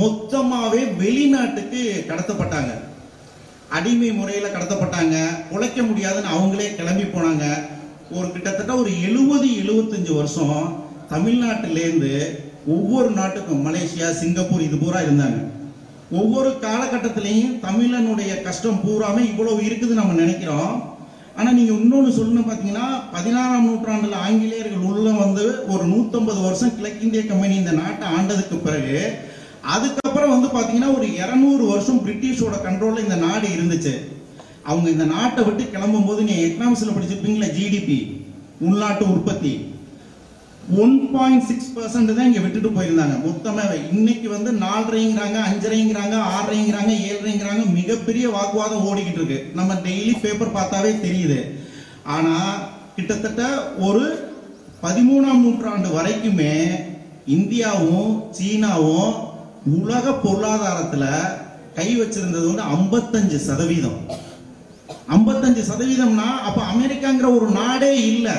[0.00, 2.72] மொத்தமாகவே வெளிநாட்டுக்கு கடத்தப்பட்டாங்க.
[3.76, 5.16] அடிமை முறையில் கடத்தப்பட்டாங்க.
[5.54, 7.44] உழைக்க முடியாதுன்னு அவங்களே கிளம்பி போனாங்க.
[8.16, 10.64] ஒரு கிட்டத்தட்ட ஒரு எழுபது எழுபத்தஞ்சு வருஷம்
[11.14, 12.12] தமிழ்நாட்டிலேருந்து
[12.74, 15.40] ஒவ்வொரு நாட்டுக்கும் மலேசியா சிங்கப்பூர் இது பூரா இருந்தாங்க.
[16.20, 20.74] ஒவ்வொரு காலகட்டத்திலையும் தமிழனுடைய கஷ்டம் பூராமே இவ்வளவு இருக்குது நம்ம நினைக்கிறோம்.
[21.38, 27.54] ஆனால் நீங்கள் இன்னொன்று சொல்லணும் பார்த்தீங்கன்னா பதினாறாம் நூற்றாண்டில் ஆங்கிலேயர்கள் உள்ள வந்து ஒரு நூற்றம்பது வருஷம் கிழக்கிந்திய கம்பெனி
[27.62, 28.98] இந்த நாட்டை ஆண்டதுக்கு பிறகு
[29.74, 33.94] அதுக்கப்புறம் வந்து பார்த்தீங்கன்னா ஒரு இரநூறு வருஷம் பிரிட்டிஷோட கண்ட்ரோலில் இந்த நாடு இருந்துச்சு.
[34.70, 37.98] அவங்க இந்த நாட்டை விட்டு கிளம்பும் போது நீங்கள் எக்கனாமிக்ஸில் படிச்சிருப்பீங்களா ஜிடிபி
[38.66, 39.54] உள்நாட்டு உற்பத்தி.
[40.82, 43.16] ஒன் பாயிண்ட் சிக்ஸ் பர்சன்ட் தான் இங்கே விட்டுட்டு போயிருந்தாங்க.
[43.26, 47.15] மொத்தமாக இன்னைக்கு வந்து நாலரைங்கிறாங்க அஞ்சரைங்கிறாங்க ஆறரைங்கிறாங்க ஏழு
[47.86, 49.50] மிகப்பெரிய வாக்குவாதம் ஓடிக்கிட்டு இருக்கு.
[49.54, 51.40] நம்ம டெய்லி பேப்பர் பார்த்தாவே தெரியுது.
[52.14, 52.34] ஆனா
[52.96, 53.42] கிட்டத்தட்ட
[53.78, 54.04] ஒரு
[54.82, 56.54] பதிமூணாம் நூற்றாண்டு வரைக்குமே
[57.36, 59.12] இந்தியாவும் சீனாவும்
[59.82, 61.04] உலக பொருளாதாரத்துல
[61.74, 63.98] கை வச்சிருந்தது வந்து ஐம்பத்தஞ்சு சதவீதம்.
[65.16, 68.36] ஐம்பத்தஞ்சு சதவீதம்னா அப்ப அமெரிக்காங்கிற ஒரு நாடே இல்லை.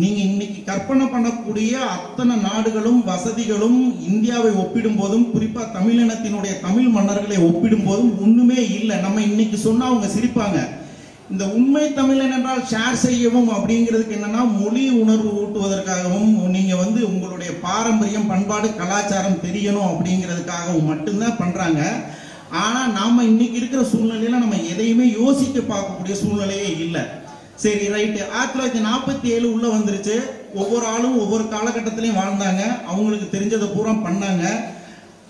[0.00, 3.78] நீங்க இன்னைக்கு கற்பனை பண்ணக்கூடிய அத்தனை நாடுகளும் வசதிகளும்
[4.10, 8.96] இந்தியாவை ஒப்பிடும் போதும் குறிப்பா தமிழினத்தினுடைய தமிழ் மன்னர்களை ஒப்பிடும் போதும் ஒண்ணுமே இல்லை.
[9.06, 10.58] நம்ம இன்னைக்கு சொன்னா அவங்க சிரிப்பாங்க.
[11.32, 18.30] இந்த உண்மை தமிழன் என்றால் ஷேர் செய்யவும் அப்படிங்கிறதுக்கு என்னன்னா மொழி உணர்வு ஊட்டுவதற்காகவும் நீங்க வந்து உங்களுடைய பாரம்பரியம்
[18.32, 21.82] பண்பாடு கலாச்சாரம் தெரியணும் அப்படிங்கிறதுக்காகவும் மட்டும்தான் பண்றாங்க.
[22.64, 27.04] ஆனா நாம இன்னைக்கு இருக்கிற சூழ்நிலையில நம்ம எதையுமே யோசிக்க பார்க்கக்கூடிய சூழ்நிலையே இல்லை.
[27.62, 30.14] சரி ரைட்டு ஆயிரத்தி தொள்ளாயிரத்தி நாற்பத்தி ஏழு உள்ள வந்துருச்சு.
[30.60, 32.62] ஒவ்வொரு ஆளும் ஒவ்வொரு காலகட்டத்திலையும் வாழ்ந்தாங்க.
[32.90, 34.44] அவங்களுக்கு தெரிஞ்சதை பூரா பண்ணாங்க.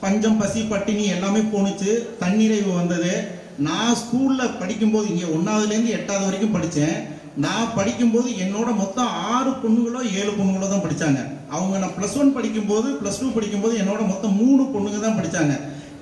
[0.03, 1.93] பஞ்சம் பசி பட்டினி எல்லாமே போணுச்சு.
[2.21, 3.13] தன்னிறைவு வந்தது.
[3.69, 6.95] நான் ஸ்கூல்ல படிக்கும்போது இங்கே ஒன்னாவதுலேருந்து எட்டாவது வரைக்கும் படித்தேன்
[7.45, 11.21] நான் படிக்கும்போது என்னோட மொத்தம் ஆறு பொண்ணுங்களோ ஏழு பொண்ணுங்களோ தான் படித்தாங்க
[11.57, 15.55] அவங்க நான் ப்ளஸ் ஒன் படிக்கும்போது ப்ளஸ் டூ படிக்கும்போது என்னோட மொத்தம் மூணு பொண்ணுங்க தான் படித்தாங்க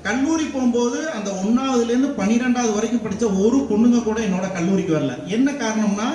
[0.07, 5.15] கல்லூரி போகும்போது அந்த ஒன்றாவதுலேருந்து பன்னிரெண்டாவது வரைக்கும் படித்த ஒரு பொண்ணுங்க கூட என்னோட கல்லூரிக்கு வரல.
[5.37, 6.09] என்ன காரணம்னா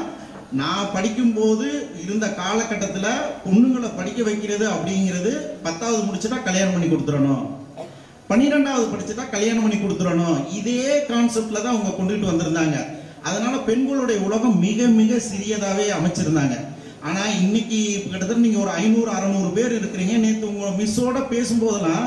[0.59, 1.67] நான் படிக்கும்போது
[2.03, 3.09] இருந்த காலகட்டத்தில்
[3.45, 5.31] பொண்ணுங்களை படிக்க வைக்கிறது அப்படிங்கிறது
[5.65, 7.45] பத்தாவது முடிச்சுட்டா கல்யாணம் பண்ணி கொடுத்துடணும்.
[8.31, 10.37] பன்னிரெண்டாவது படிச்சுட்டா கல்யாணம் பண்ணி கொடுத்துடணும்.
[10.59, 12.77] இதே கான்செப்டில் தான் அவங்க கொண்டுகிட்டு வந்திருந்தாங்க.
[13.29, 16.55] அதனால பெண்களுடைய உலகம் மிக மிக சிறியதாகவே அமைச்சிருந்தாங்க.
[17.07, 20.15] ஆனால் இன்னைக்கு கிட்டத்தட்ட நீங்கள் ஒரு ஐநூறு அறநூறு பேர் இருக்கிறீங்க.
[20.25, 22.05] நேற்று உங்களை மிஸ்ஸோட பேசும்போதெல்லாம்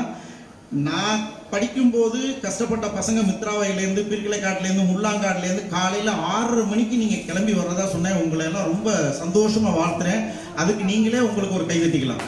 [0.87, 1.19] நான்
[1.51, 8.19] படிக்கும்போது கஷ்டப்பட்ட பசங்க மித்ராவையிலேருந்து பிற்கிளைக்காட்டிலேருந்து முள்ளாங்காட்டிலேருந்து காலையில் ஆறரை மணிக்கு நீங்கள் கிளம்பி வர்றதா சொன்னேன்.
[8.23, 8.89] உங்களை எல்லாம் ரொம்ப
[9.21, 10.25] சந்தோஷமாக வாழ்த்துறேன்.
[10.63, 12.25] அதுக்கு நீங்களே உங்களுக்கு ஒரு கை தட்டிக்கலாம்.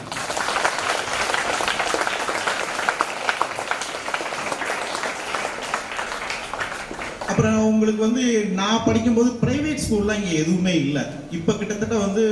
[7.30, 8.24] அப்புறம் உங்களுக்கு வந்து
[8.60, 11.04] நான் படிக்கும்போது பிரைவேட் ஸ்கூல்லாம் இங்கே எதுவுமே இல்லை.
[11.36, 12.22] இப்போ கிட்டத்தட்ட வந்து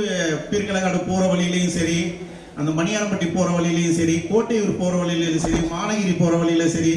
[0.49, 1.99] பீர்க்கலகாடு போகிற வழியிலையும் சரி
[2.59, 6.93] அந்த மணியாரம்பட்டி போகிற வழியிலையும் சரி கோட்டையூர் போகிற வழியிலையும் சரி மானகிரி போகிற வழியில சரி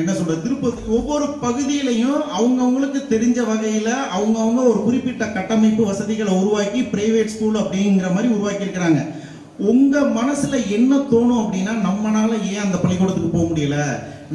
[0.00, 7.32] என்ன சொல்றது திருப்பதி ஒவ்வொரு பகுதியிலையும் அவங்கவுங்களுக்கு தெரிஞ்ச வகையில் அவங்கவுங்க ஒரு குறிப்பிட்ட கட்டமைப்பு வசதிகளை உருவாக்கி பிரைவேட்
[7.34, 9.02] ஸ்கூல் அப்படிங்கிற மாதிரி உருவாக்கி இருக்கிறாங்க
[9.70, 13.78] உங்க மனசுல என்ன தோணும் அப்படின்னா நம்மனால ஏன் அந்த பள்ளிக்கூடத்துக்கு போக முடியல?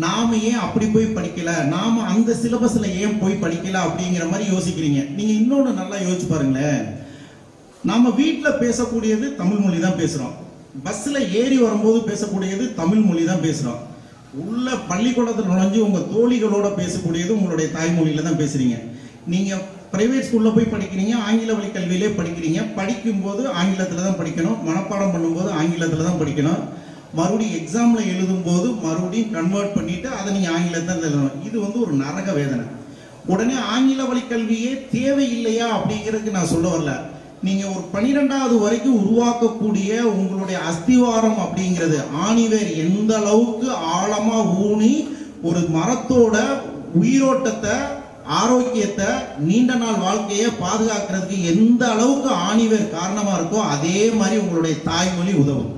[0.06, 1.52] நாம ஏன் அப்படி போய் படிக்கல?
[1.76, 5.02] நாம அந்த சிலபஸ்ல ஏன் போய் படிக்கல அப்படிங்கிற மாதிரி யோசிக்கிறீங்க.
[5.18, 6.82] நீங்க இன்னொன்னு நல்லா யோசிச்சு பாருங்களேன்.
[7.90, 10.34] நாம வீட்டில் பேசக்கூடியது தமிழ் மொழி தான் பேசுறோம்.
[10.86, 13.82] பஸ்ல ஏறி வரும்போது பேசக்கூடியது தமிழ் மொழி தான் பேசுறோம்.
[14.44, 18.78] உள்ள பள்ளிக்கூடத்தில் நுழைஞ்சு உங்க தோழிகளோட பேசக்கூடியது உங்களுடைய தாய்மொழியில தான் பேசுறீங்க.
[19.34, 19.52] நீங்க
[19.94, 26.08] பிரைவேட் ஸ்கூல்ல போய் படிக்கிறீங்க ஆங்கில வழி கல்வியிலே படிக்கிறீங்க படிக்கும்போது ஆங்கிலத்தில் தான் படிக்கணும் மனப்பாடம் பண்ணும்போது ஆங்கிலத்தில்
[26.10, 26.62] தான் படிக்கணும்.
[27.18, 31.36] மறுபடியும் எக்ஸாம்ல எழுதும் போது மறுபடியும் கன்வெர்ட் பண்ணிட்டு அதை நீங்க ஆங்கிலத்தில் எழுதணும்.
[31.48, 32.66] இது வந்து ஒரு நரக வேதனை.
[33.34, 36.94] உடனே ஆங்கில வழி கல்வியே தேவையில்லையா அப்படிங்கிறதுக்கு நான் சொல்ல வரல.
[37.46, 44.94] நீங்க ஒரு பனிரெண்டாவது வரைக்கும் உருவாக்கக்கூடிய உங்களுடைய அஸ்திவாரம் அப்படிங்கிறது ஆணிவேர் எந்த அளவுக்கு ஆழமா ஊனி
[45.48, 46.36] ஒரு மரத்தோட
[47.02, 47.76] உயிரோட்டத்தை
[48.40, 49.08] ஆரோக்கியத்தை
[49.48, 55.72] நீண்ட நாள் வாழ்க்கையை பாதுகாக்கிறதுக்கு எந்த அளவுக்கு ஆணிவேர் காரணமா இருக்கோ அதே மாதிரி உங்களுடைய தாய்மொழி உதவும்.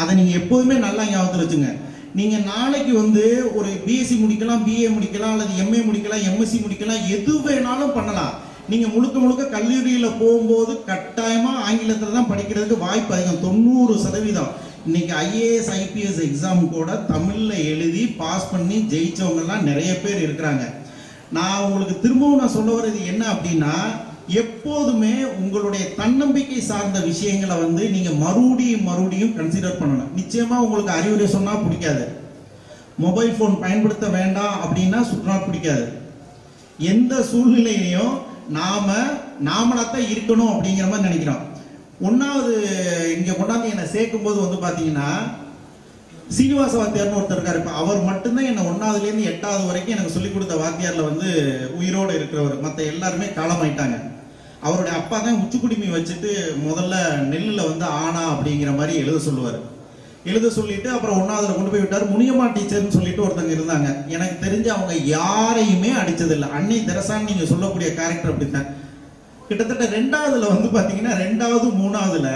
[0.00, 1.72] அதை நீங்க எப்போதுமே நல்லா ஞாபகத்தில் வச்சுங்க.
[2.18, 3.24] நீங்க நாளைக்கு வந்து
[3.58, 8.32] ஒரு பிஎஸ்சி முடிக்கலாம் பிஏ முடிக்கலாம் அல்லது எம்ஏ முடிக்கலாம் எம்எஸ்சி முடிக்கலாம் எது வேணாலும் பண்ணலாம்.
[8.68, 13.40] நீங்க முழுக்க முழுக்க கல்லூரியில போகும்போது கட்டாயமா ஆங்கிலத்துல தான் படிக்கிறதுக்கு வாய்ப்பு அதிகம்.
[13.40, 14.52] தொண்ணூறு சதவீதம்.
[14.86, 20.64] இன்னைக்கு ஐஏஎஸ் ஐபிஎஸ் எக்ஸாம் கூட தமிழ்ல எழுதி பாஸ் பண்ணி ஜெயிச்சவங்க எல்லாம் நிறைய பேர் இருக்கிறாங்க.
[21.30, 23.74] நான் உங்களுக்கு திரும்பவும் நான் சொல்ல வர்றது என்ன அப்படின்னா
[24.26, 30.12] எப்போதுமே உங்களுடைய தன்னம்பிக்கை சார்ந்த விஷயங்களை வந்து நீங்க மறுபடியும் மறுபடியும் கன்சிடர் பண்ணணும்.
[30.16, 32.04] நிச்சயமா உங்களுக்கு அறிவுரை சொன்னா பிடிக்காது.
[32.98, 35.86] மொபைல் ஃபோன் பயன்படுத்த வேண்டாம் அப்படின்னா சுற்றுலா பிடிக்காது.
[36.78, 38.14] எந்த சூழ்நிலையிலையும்
[38.58, 38.94] நாம
[39.48, 41.42] நாமளாத்தான் இருக்கணும் அப்படிங்கிற மாதிரி நினைக்கிறோம்.
[42.06, 42.52] ஒன்னாவது
[43.16, 45.08] இங்க கொண்டாந்து என்னை சேர்க்கும் போது வந்து பாத்தீங்கன்னா
[46.28, 47.60] சீனிவாச வாத்தியார்னு ஒருத்தர் இருக்காரு.
[47.60, 51.28] இப்ப அவர் மட்டும்தான் என்ன ஒன்னாவதுல இருந்து எட்டாவது வரைக்கும் எனக்கு சொல்லிக் கொடுத்த வாத்தியார்ல வந்து
[51.76, 52.60] உயிரோடு இருக்கிறவர்.
[52.60, 53.98] மற்ற எல்லாருமே காலமாயிட்டாங்க.
[54.62, 56.30] அவருடைய அப்பா தான் உச்சுக்குடிமி வச்சுட்டு
[56.66, 56.96] முதல்ல
[57.32, 59.58] நெல்லுல வந்து ஆனா அப்படிங்கிற மாதிரி எழுத சொல்லுவார்.
[60.24, 62.12] எழுத சொல்லிட்டு அப்புறம் ஒன்னாவதுல கொண்டு போய் விட்டார்.
[62.12, 63.88] முனியம்மா டீச்சர்னு சொல்லிட்டு ஒருத்தங்க இருந்தாங்க.
[64.06, 66.48] எனக்கு தெரிஞ்சு அவங்க யாரையுமே அடிச்சதில்லை.
[66.58, 68.68] அன்னை தெரசான்னு நீங்க சொல்லக்கூடிய கேரக்டர் அப்படித்தான்.
[69.48, 72.28] கிட்டத்தட்ட ரெண்டாவதுல வந்து பாத்தீங்கன்னா ரெண்டாவது மூணாவதுல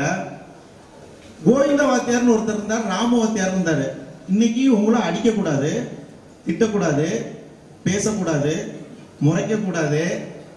[1.44, 3.87] கோவிந்த வாத்தியார்னு ஒருத்தர் இருந்தார் ராம வாத்தியார் இருந்தாரு.
[4.29, 5.70] இன்னைக்கு உங்களை அடிக்க கூடாது
[6.46, 7.07] திட்டக்கூடாது
[7.85, 8.53] பேசக்கூடாது
[9.20, 10.03] முறைக்க கூடாது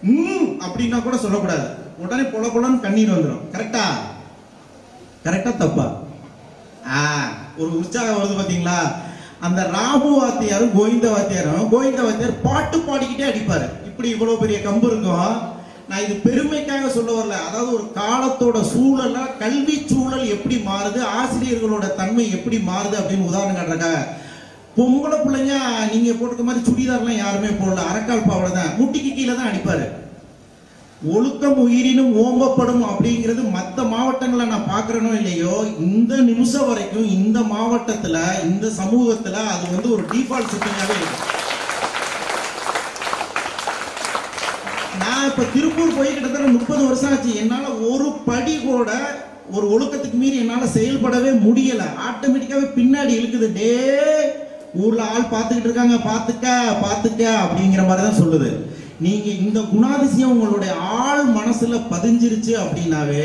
[0.02, 1.66] ம் அப்படின்னா கூட சொல்லக்கூடாது.
[2.04, 3.84] உடனே பொல பொலன்னு கண்ணீர் வந்துடும் கரெக்டா
[5.24, 5.86] கரெக்டா தப்பா?
[7.60, 8.78] ஒரு உற்சாகம் வருது பாத்தீங்களா?
[9.46, 13.66] அந்த ராமு வாத்தியாரும் கோவிந்த வாத்தியாரும் கோவிந்த வாத்தியார் பாட்டு பாடிக்கிட்டே அடிப்பாரு.
[13.88, 15.36] இப்படி இவ்வளவு பெரிய கம்பு இருக்கும்
[15.88, 17.36] நான் இது பெருமைக்காக சொல்ல வரல.
[17.48, 23.98] அதாவது ஒரு காலத்தோட சூழலா கல்வி சூழல் எப்படி மாறுது ஆசிரியர்களோட தன்மை எப்படி மாறுது அப்படின்னு உதாரணம் காட்டுறக்காக
[24.76, 25.54] பொம்பளை பிள்ளைங்க
[25.92, 27.88] நீங்க போட்டுக்க மாதிரி சுடிதார்லாம் யாருமே போடல.
[27.90, 28.70] அரைக்கால் பாவடை தான்.
[28.78, 29.86] முட்டிக்கு கீழே தான் அடிப்பாரு.
[31.08, 38.66] ஒழுக்கம் உயிரினும் ஓம்பப்படும் அப்படிங்கிறது மற்ற மாவட்டங்களை நான் பார்க்கறனோ இல்லையோ இந்த நிமிஷம் வரைக்கும் இந்த மாவட்டத்துல இந்த
[38.80, 41.38] சமூகத்துல அது வந்து ஒரு டிஃபால்ட் செட்டிங்காவே இருக்கு.
[44.98, 47.34] நான் இப்ப திருப்பூர் போய் கிட்டத்தட்ட முப்பது வருஷம் ஆச்சு.
[47.34, 48.90] என்னால ஒரு படி கூட
[49.52, 51.86] ஒரு ஒழுக்கத்துக்கு மீறி என்னால செயல்படவே முடியல.
[52.08, 53.52] ஆட்டோமேட்டிக்காவே பின்னாடி இழுக்குது.
[53.52, 53.72] டே
[54.74, 55.96] ஊர்ல ஆள் பார்த்துக்கிட்டு இருக்காங்க.
[56.10, 56.46] பார்த்துக்க
[56.84, 58.50] பார்த்துக்க அப்படிங்கிற மாதிரி தான் சொல்லுது.
[59.04, 63.24] நீங்க இந்த குணாதிசயம் உங்களுடைய ஆள் மனசுல பதிஞ்சிருச்சு அப்படின்னாவே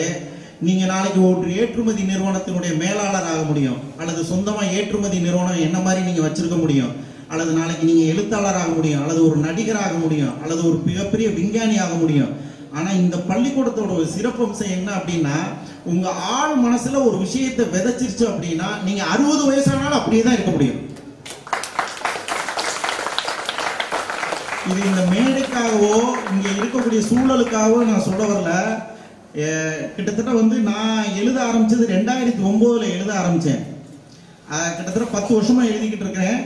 [0.66, 3.80] நீங்க நாளைக்கு ஒரு ஏற்றுமதி நிறுவனத்தினுடைய மேலாளர் ஆக முடியும்.
[3.98, 6.94] அல்லது சொந்தமா ஏற்றுமதி நிறுவனம் என்ன மாதிரி நீங்க வச்சிருக்க முடியும்.
[7.32, 9.02] அல்லது நாளைக்கு நீங்க எழுத்தாளர் ஆக முடியும்.
[9.02, 10.34] அல்லது ஒரு நடிகர் ஆக முடியும்.
[10.42, 12.34] அல்லது ஒரு மிகப்பெரிய விஞ்ஞானி ஆக முடியும்.
[12.78, 15.36] ஆனா இந்த பள்ளிக்கூடத்தோட ஒரு சிறப்பம்சம் என்ன அப்படின்னா
[15.86, 16.08] உங்க
[16.38, 20.80] ஆள் மனசுல ஒரு விஷயத்தை விதைச்சிருச்சு அப்படின்னா நீங்க அறுபது வயசானாலும் அப்படியே தான் இருக்க முடியும்.
[24.70, 25.96] இது இந்த மேடைக்காகவோ
[26.34, 28.52] இங்கே இருக்கக்கூடிய சூழலுக்காகவோ நான் சொல்ல வரல.
[29.96, 33.62] கிட்டத்தட்ட வந்து நான் எழுத ஆரம்பிச்சது ரெண்டாயிரத்தி ஒம்போதில் எழுத ஆரம்பித்தேன்
[34.78, 36.40] கிட்டத்தட்ட பத்து வருஷமாக எழுதிக்கிட்டு இருக்கிறேன்.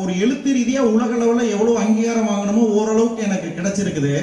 [0.00, 4.14] ஒரு எழுத்து ரீதியாக உலக அளவில் அங்கீகாரம் வாங்கணுமோ ஓரளவுக்கு எனக்கு கிடைச்சிருக்குது.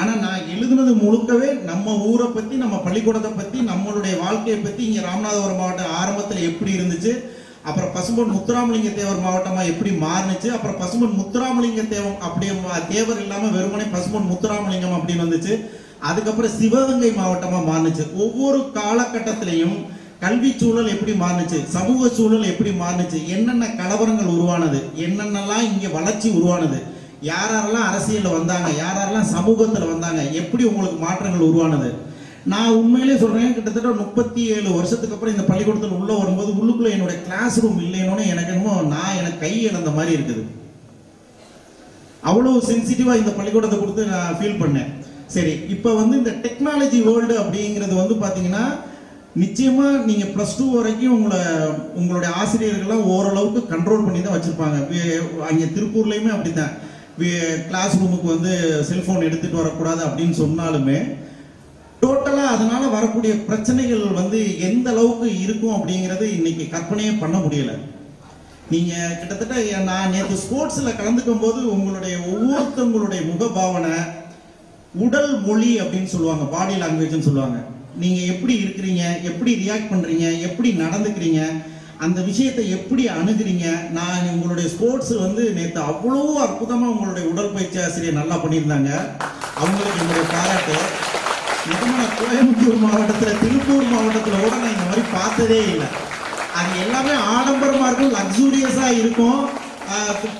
[0.00, 5.60] ஆனால் நான் எழுதுனது முழுக்கவே நம்ம ஊரை பற்றி நம்ம பள்ளிக்கூடத்தை பற்றி நம்மளுடைய வாழ்க்கையை பற்றி இங்கே ராமநாதபுரம்
[5.62, 7.12] மாவட்டம் ஆரம்பத்தில் எப்படி இருந்துச்சு
[7.68, 10.48] அப்புறம் பசும்பொன் முத்துராமலிங்க தேவர் மாவட்டமா எப்படி மாறுனுச்சு?
[10.56, 12.46] அப்புறம் பசும்பொன் முத்துராமலிங்க தேவம் அப்படி
[12.94, 15.54] தேவர் இல்லாம வெறுமனே பசும்பொன் முத்துராமலிங்கம் அப்படின்னு வந்துச்சு.
[16.08, 18.04] அதுக்கப்புறம் சிவகங்கை மாவட்டமா மாறுனுச்சு.
[18.24, 19.76] ஒவ்வொரு காலகட்டத்திலையும்
[20.20, 21.58] கல்வி சூழல் எப்படி மாறுனுச்சு?
[21.76, 23.18] சமூக சூழல் எப்படி மாறுனுச்சு?
[23.34, 24.78] என்னென்ன கலவரங்கள் உருவானது?
[25.06, 26.78] என்னென்னலாம் இங்க வளர்ச்சி உருவானது?
[27.20, 28.68] யார் யாரெல்லாம் அரசியலில் வந்தாங்க?
[28.82, 30.22] யார் யாரெல்லாம் சமூகத்துல வந்தாங்க?
[30.40, 31.90] எப்படி உங்களுக்கு மாற்றங்கள் உருவானது?
[32.52, 37.58] நான் உண்மையிலே சொல்றேன் கிட்டத்தட்ட முப்பத்தி ஏழு வருஷத்துக்கு அப்புறம் இந்த பள்ளிக்கூடத்தில் உள்ள வரும்போது உள்ளுக்குள்ள என்னுடைய கிளாஸ்
[37.62, 40.44] ரூம் இல்லைன்னு எனக்கு என்னமோ நான் எனக்கு கை இழந்த மாதிரி இருக்குது.
[42.28, 44.90] அவ்வளவு சென்சிட்டிவா இந்த பள்ளிக்கூடத்தை கொடுத்து நான் ஃபீல் பண்ணேன்.
[45.34, 48.64] சரி இப்போ வந்து இந்த டெக்னாலஜி வேர்ல்டு அப்படிங்கிறது வந்து பாத்தீங்கன்னா
[49.42, 51.40] நிச்சயமா நீங்க பிளஸ் டூ வரைக்கும் உங்களை
[52.00, 54.76] உங்களுடைய ஆசிரியர்கள்லாம் ஓரளவுக்கு கண்ட்ரோல் பண்ணி தான் வச்சிருப்பாங்க.
[54.82, 55.02] அங்கே
[55.50, 56.74] அங்க திருப்பூர்லயுமே அப்படித்தான்.
[57.68, 58.52] கிளாஸ் ரூமுக்கு வந்து
[58.88, 60.98] செல்போன் எடுத்துட்டு வரக்கூடாது அப்படின்னு சொன்னாலுமே
[62.54, 67.72] அதனால வரக்கூடிய பிரச்சனைகள் வந்து எந்த அளவுக்கு இருக்கும் அப்படிங்கிறது இன்னைக்கு கற்பனையே பண்ண முடியல.
[68.72, 73.96] நீங்க கிட்டத்தட்ட நான் நேற்று ஸ்போர்ட்ஸ்ல கலந்துக்கும் போது உங்களுடைய ஒவ்வொருத்தவங்களுடைய முகபாவனை
[75.04, 77.58] உடல் மொழி அப்படின்னு சொல்லுவாங்க பாடி லாங்குவேஜ்னு சொல்லுவாங்க.
[78.02, 81.42] நீங்க எப்படி இருக்கிறீங்க எப்படி ரியாக்ட் பண்றீங்க எப்படி நடந்துக்கிறீங்க
[82.06, 83.66] அந்த விஷயத்தை எப்படி அணுகிறீங்க
[83.98, 88.90] நான் உங்களுடைய ஸ்போர்ட்ஸ் வந்து நேற்று அவ்வளோ அற்புதமாக உங்களுடைய உடற்பயிற்சி ஆசிரியர் நல்லா பண்ணியிருந்தாங்க.
[89.62, 90.76] அவங்களுக்கு என்னுடைய பாராட்டு.
[91.68, 95.88] நிஜமா கோயம்புத்தூர் மாவட்டத்தில் திருப்பூர் மாவட்டத்தில் கூட நான் இந்த மாதிரி பார்த்ததே இல்லை.
[96.58, 98.14] அது எல்லாமே ஆடம்பரமாக இருக்கும்.
[98.18, 99.40] லக்ஸூரியஸாக இருக்கும்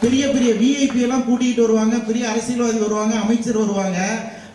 [0.04, 4.00] பெரிய பெரிய விஐபி எல்லாம் கூட்டிகிட்டு வருவாங்க பெரிய அரசியல்வாதி வருவாங்க அமைச்சர் வருவாங்க.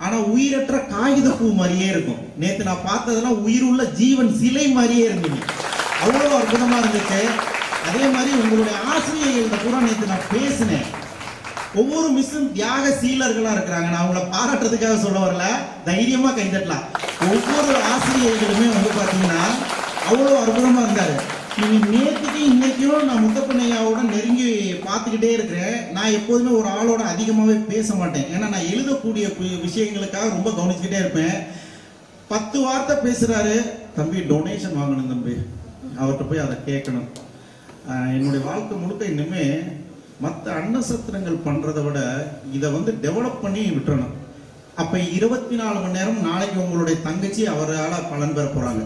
[0.04, 2.22] ஆனால் உயிரற்ற காகித பூ மாதிரியே இருக்கும்.
[2.42, 5.40] நேற்று நான் பார்த்ததெல்லாம் உள்ள ஜீவன் சிலை மாதிரியே இருந்தது.
[6.04, 7.22] அவ்வளோ அற்புதமாக இருந்துச்சு.
[7.88, 10.88] அதே மாதிரி உங்களுடைய ஆசிரியர்கள்ட்ட கூட நேற்று நான் பேசினேன்.
[11.82, 13.88] ஒவ்வொரு மிஸ்ஸும் தியாக சீலர்களா இருக்கிறாங்க.
[13.94, 15.46] நான் அவங்கள பாராட்டுறதுக்காக சொல்ல வரல.
[15.86, 16.86] தைரியமா கைதட்டலாம்
[17.34, 19.42] ஒவ்வொரு ஆசிரியர்களுமே வந்து பாத்தீங்கன்னா
[20.10, 21.16] அவ்வளவு அற்புதமா இருந்தாரு.
[21.62, 24.52] நீங்க நேற்றுக்கு இன்னைக்கும் நான் முத்தப்பண்ணையாவோட நெருங்கி
[24.86, 25.76] பார்த்துக்கிட்டே இருக்கிறேன்.
[25.96, 28.30] நான் எப்போதுமே ஒரு ஆளோட அதிகமாகவே பேச மாட்டேன்.
[28.36, 29.26] ஏன்னா நான் எழுதக்கூடிய
[29.66, 31.36] விஷயங்களுக்காக ரொம்ப கவனிச்சுக்கிட்டே இருப்பேன்.
[32.28, 33.56] பத்து வார்த்தை பேசுறாரு.
[33.96, 35.36] தம்பி டொனேஷன் வாங்கணும் தம்பி.
[36.02, 37.10] அவர்கிட்ட போய் அதை கேட்கணும்.
[38.18, 39.46] என்னுடைய வாழ்க்கை முழுக்க இன்னுமே
[40.20, 44.14] மற்ற அன்னசத்திரங்கள் பண்றதை விட இதை வந்து டெவலப் பண்ணி விட்டுறணும்.
[44.76, 48.86] அப்ப இருபத்தி நாலு மணி நேரம் நாளைக்கு உங்களுடைய தங்கச்சி அவரால் பலன் பெற போறாங்க.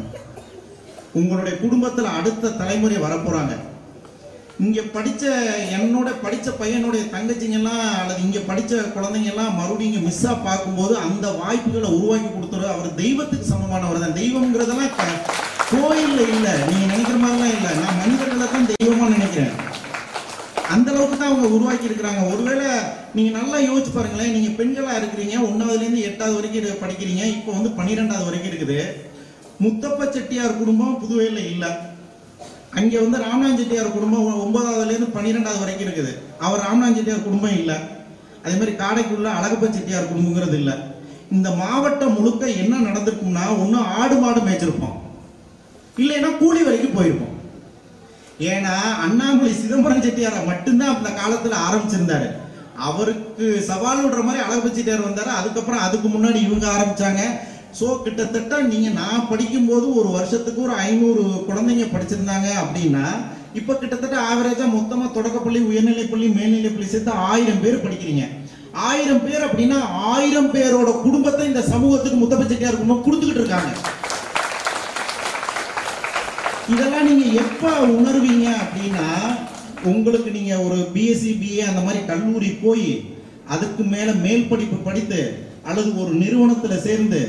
[1.11, 3.55] உங்களுடைய குடும்பத்தில் அடுத்த தலைமுறை வரப்போறாங்க
[4.59, 5.23] இங்க படிச்ச
[5.71, 11.31] என்னோட படிச்ச பையனுடைய தங்கச்சிங்க எல்லாம் அல்லது இங்க படிச்ச குழந்தைங்க எல்லாம் மறுபடியும் இங்க மிஸ்ஸா பார்க்கும்போது அந்த
[11.31, 14.13] வாய்ப்புகளை உருவாக்கி கொடுத்துரு அவர் தெய்வத்துக்கு சமமானவர் தான்.
[14.13, 15.35] தெய்வம்ங்கிறதெல்லாம் க-
[15.71, 16.51] கோயில்ல இல்லை.
[16.69, 17.75] நீங்க நினைக்கிற மாதிரிலாம் இல்லை.
[17.85, 19.66] நான் மனிதர்களை தான் தெய்வமா நினைக்கிறேன்.
[20.73, 22.21] அந்த அளவுக்கு தான் அவங்க உருவாக்கி இருக்கிறாங்க.
[22.31, 22.69] ஒருவேளை
[23.17, 24.33] நீங்க நல்லா யோசிச்சு பாருங்களேன்.
[24.35, 25.35] நீங்க பெண்களா இருக்கிறீங்க.
[25.49, 27.23] ஒன்னாவதுல இருந்து எட்டாவது வரைக்கும் படிக்கிறீங்க.
[27.35, 28.79] இப்போ வந்து பன்னிரெண்டாவது வரைக்கும் இருக்குது.
[29.65, 31.71] முத்தப்ப செட்டியார் குடும்பம் புதுவையில் இல்லை.
[32.79, 36.11] அங்க வந்து ராமநாதன் செட்டியார் குடும்பம் ஒன்பதாவதுலேருந்து ஒன்பதாவதுல இருந்து பன்னிரெண்டாவது வரைக்கும் இருக்குது.
[36.45, 37.77] அவர் ராமநாதன் செட்டியார் குடும்பம் இல்லை.
[38.43, 40.75] அதே மாதிரி காடைக்குள்ள அழகப்ப செட்டியார் குடும்பங்கிறது இல்லை.
[41.35, 44.95] இந்த மாவட்டம் முழுக்க என்ன நடந்திருக்கும்னா ஒண்ணு ஆடு மாடு மேய்ச்சிருப்போம்
[46.01, 47.33] இல்லைன்னா கூலி வரைக்கும் போயிருப்போம்
[48.39, 48.73] ஏன்னா
[49.05, 52.27] அண்ணாமலை சிதம்பரம் செட்டியாரை மட்டும்தான் அந்த காலத்துல ஆரம்பிச்சிருந்தாரு.
[52.87, 55.31] அவருக்கு சவால் விடுற மாதிரி அழகு செட்டியார் வந்தாரு.
[55.39, 57.21] அதுக்கப்புறம் அதுக்கு முன்னாடி இவங்க ஆரம்பிச்சாங்க.
[57.79, 63.05] சோ கிட்டத்தட்ட நீங்க நான் படிக்கும்போது ஒரு வருஷத்துக்கு ஒரு ஐநூறு குழந்தைங்க படிச்சிருந்தாங்க அப்படின்னா
[63.59, 68.25] இப்ப கிட்டத்தட்ட ஆவரேஜா மொத்தமா தொடக்கப்பள்ளி உயர்நிலைப்பள்ளி மேல்நிலைப்பள்ளி சேர்த்து ஆயிரம் பேர் படிக்கிறீங்க.
[68.73, 69.77] ஆயிரம் பேர் அப்படின்னா
[70.13, 73.71] ஆயிரம் பேரோட குடும்பத்தை இந்த சமூகத்துக்கு முத்தப்ப செட்டியார் குடும்பம் கொடுத்துக்கிட்டு இருக்காங்க.
[76.73, 77.65] இதெல்லாம் நீங்க எப்ப
[77.97, 79.07] உணர்வீங்க அப்படின்னா
[79.89, 82.89] உங்களுக்கு நீங்க ஒரு பிஎஸ்சி பிஏ அந்த மாதிரி கல்லூரி போய்
[83.45, 85.19] அதுக்கு மேல மேல் படிப்பு படித்து
[85.69, 87.19] அல்லது ஒரு நிறுவனத்துல சேர்ந்து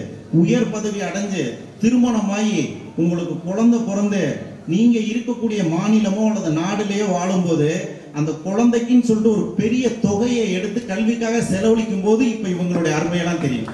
[0.42, 1.42] உயர் பதவி அடைஞ்சு
[1.82, 2.60] திருமணமாகி
[2.96, 4.22] உங்களுக்கு குழந்தை பிறந்து
[4.66, 7.68] நீங்க இருக்கக்கூடிய மாநிலமோ அல்லது நாடுலேயோ வாழும்போது
[8.14, 13.70] அந்த குழந்தைக்குன்னு சொல்லிட்டு ஒரு பெரிய தொகையை எடுத்து கல்விக்காக செலவழிக்கும் போது இப்ப இவங்களுடைய அருமையெல்லாம் தெரியும்.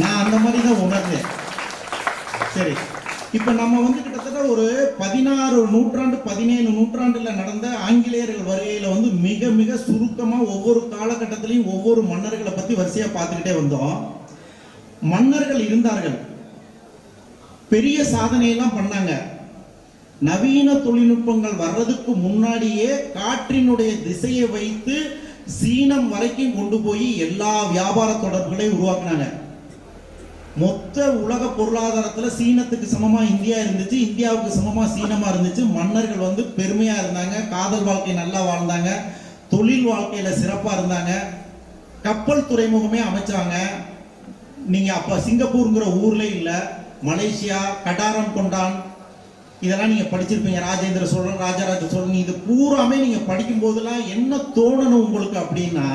[0.00, 1.26] நான் அந்த மாதிரி தான் உணர்ந்தேன்.
[2.54, 2.74] சரி.
[3.32, 9.76] இப்ப நம்ம வந்து கிட்டத்தட்ட ஒரு பதினாறு நூற்றாண்டு பதினேழு நூற்றாண்டுல நடந்த ஆங்கிலேயர்கள் வருகையில வந்து மிக மிக
[9.76, 13.96] சுருக்கமா ஒவ்வொரு காலகட்டத்திலையும் ஒவ்வொரு மன்னர்களை பத்தி வரிசையா பார்த்துக்கிட்டே வந்தோம்.
[15.00, 16.18] மன்னர்கள் இருந்தார்கள்.
[17.68, 19.12] பெரிய சாதனையெல்லாம் பண்ணாங்க.
[20.20, 29.44] நவீன தொழில்நுட்பங்கள் வர்றதுக்கு முன்னாடியே காற்றினுடைய திசையை வைத்து சீனம் வரைக்கும் கொண்டு போய் எல்லா வியாபார தொடர்புகளையும் உருவாக்குனாங்க.
[30.60, 35.62] மொத்த உலக பொருளாதாரத்துல சீனத்துக்கு சமமா இந்தியா இருந்துச்சு இந்தியாவுக்கு சமமா சீனமா இருந்துச்சு.
[35.78, 38.90] மன்னர்கள் வந்து பெருமையா இருந்தாங்க காதல் வாழ்க்கை நல்லா வாழ்ந்தாங்க
[39.52, 41.12] தொழில் வாழ்க்கையில சிறப்பா இருந்தாங்க.
[42.06, 43.54] கப்பல் துறைமுகமே அமைச்சாங்க.
[44.74, 46.50] நீங்க அப்ப சிங்கப்பூருங்கிற ஊர்ல இல்ல
[47.08, 48.76] மலேசியா கடாரம் கொண்டான்
[49.64, 50.60] இதெல்லாம் நீங்க படிச்சிருப்பீங்க.
[50.68, 55.88] ராஜேந்திர சோழன் ராஜராஜ சோழன் இது பூராமே நீங்க படிக்கும் போதெல்லாம் என்ன தோணணும் உங்களுக்கு அப்படின்னா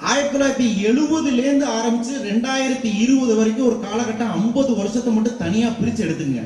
[0.00, 6.02] ஆயிரத்தி தொள்ளாயிரத்தி எழுபதுல இருந்து ஆரம்பிச்சு ரெண்டாயிரத்தி இருபது வரைக்கும் ஒரு காலகட்டம் ஐம்பது வருஷத்தை மட்டும் தனியா பிரிச்சு
[6.06, 6.42] எடுத்துங்க.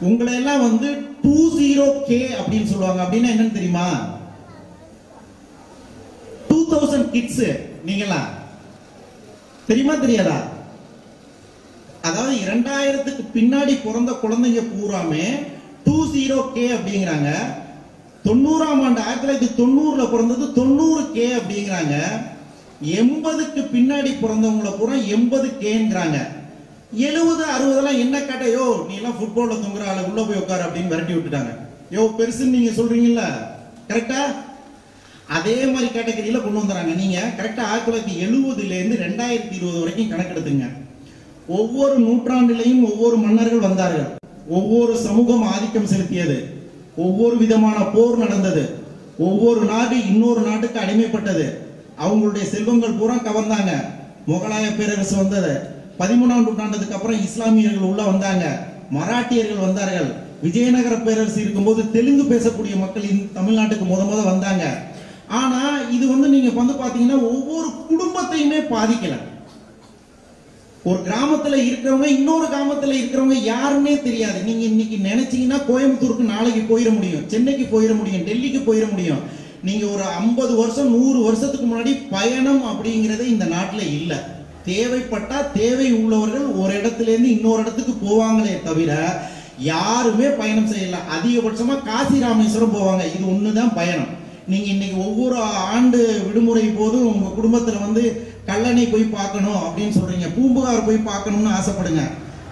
[0.00, 0.88] உங்களை எல்லாம் வந்து
[1.22, 3.02] டூ ஜீரோ கே அப்படின்னு சொல்லுவாங்க.
[3.02, 3.86] அப்படின்னா என்னன்னு தெரியுமா?
[6.48, 7.44] டூ தௌசண்ட் கிட்ஸ்
[7.84, 8.28] நீங்களா?
[9.66, 10.38] தெரியுமா தெரியாதா?
[12.02, 15.26] அதாவது இரண்டாயிரத்துக்கு பின்னாடி பிறந்த குழந்தைங்க பூராமே
[15.84, 17.30] டூ ஜீரோ கே அப்படிங்கிறாங்க.
[18.26, 21.94] தொண்ணூறாம் ஆண்டு ஆயிரத்தி தொள்ளாயிரத்தி தொண்ணூறுல பிறந்தது தொண்ணூறு கே அப்படிங்கிறாங்க.
[23.00, 26.18] எண்பதுக்கு பின்னாடி பிறந்தவங்கள பூரா எண்பது கேங்கிறாங்க
[27.06, 31.52] எழுபது அறுபதெல்லாம் என்ன கேட்டையோ நீ எல்லாம் ஃபுட்பால்ல தொங்குற ஆளு உள்ள போய் உட்காரு அப்படின்னு விரட்டி விட்டுட்டாங்க.
[31.90, 33.22] யோ பெருசுன்னு நீங்க சொல்றீங்கல்ல?
[33.88, 34.20] கரெக்டா
[35.26, 40.66] அதே மாதிரி கேட்டகரியில கொண்டு வந்துறாங்க நீங்க கரெக்டா ஆயிரத்தி தொள்ளாயிரத்தி எழுபதுல இருந்து ரெண்டாயிரத்தி இருபது வரைக்கும் கணக்கெடுத்துங்க.
[41.46, 44.08] ஒவ்வொரு நூற்றாண்டுலையும் ஒவ்வொரு மன்னர்கள் வந்தார்கள்.
[44.48, 46.51] ஒவ்வொரு சமூகம் ஆதிக்கம் செலுத்தியது.
[46.96, 48.74] ஒவ்வொரு விதமான போர் நடந்தது.
[49.18, 51.56] ஒவ்வொரு நாடு இன்னொரு நாட்டுக்கு அடிமைப்பட்டது.
[52.04, 53.72] அவங்களுடைய செல்வங்கள் பூரா கவர்ந்தாங்க.
[54.26, 55.60] முகலாய பேரரசு வந்தது.
[55.98, 58.66] பதிமூணாம் நூற்றாண்டுக்கு அப்புறம் இஸ்லாமியர்கள் உள்ள வந்தாங்க.
[58.92, 60.10] மராட்டியர்கள் வந்தார்கள்.
[60.42, 64.78] விஜயநகர பேரரசு இருக்கும்போது தெலுங்கு பேசக்கூடிய மக்கள் தமிழ்நாட்டுக்கு முத முத வந்தாங்க.
[65.28, 69.14] ஆனா இது வந்து நீங்க வந்து பாத்தீங்கன்னா ஒவ்வொரு குடும்பத்தையுமே பாதிக்கல.
[70.84, 74.42] ஒரு கிராமத்துல இருக்கிறவங்க இன்னொரு கிராமத்துல இருக்கிறவங்க யாருன்னே தெரியாது.
[74.42, 79.40] நீங்க இன்னைக்கு நினைச்சீங்கன்னா கோயம்புத்தூருக்கு நாளைக்கு போயிட முடியும் சென்னைக்கு போயிட முடியும் டெல்லிக்கு போயிட முடியும்.
[79.62, 84.16] நீங்க ஒரு ஐம்பது வருஷம் நூறு வருஷத்துக்கு முன்னாடி பயணம் அப்படிங்கறதே இந்த நாட்டுல இல்லை.
[84.66, 89.20] தேவைப்பட்டா தேவை உள்ளவர்கள் ஒரு இடத்துல இருந்து இன்னொரு இடத்துக்கு போவாங்களே தவிர
[89.58, 90.98] யாருமே பயணம் செய்யல.
[91.16, 93.02] அதிகபட்சமா காசி ராமேஸ்வரம் போவாங்க.
[93.16, 94.20] இது ஒண்ணுதான் பயணம்.
[94.48, 100.28] நீங்க இன்னைக்கு ஒவ்வொரு ஆண்டு விடுமுறை போதும் உங்க குடும்பத்துல வந்து கல்லணை போய் பார்க்கணும் அப்படின்னு சொல்றீங்க.
[100.36, 102.04] பூம்புகார் போய் பார்க்கணும்னு ஆசைப்படுங்க.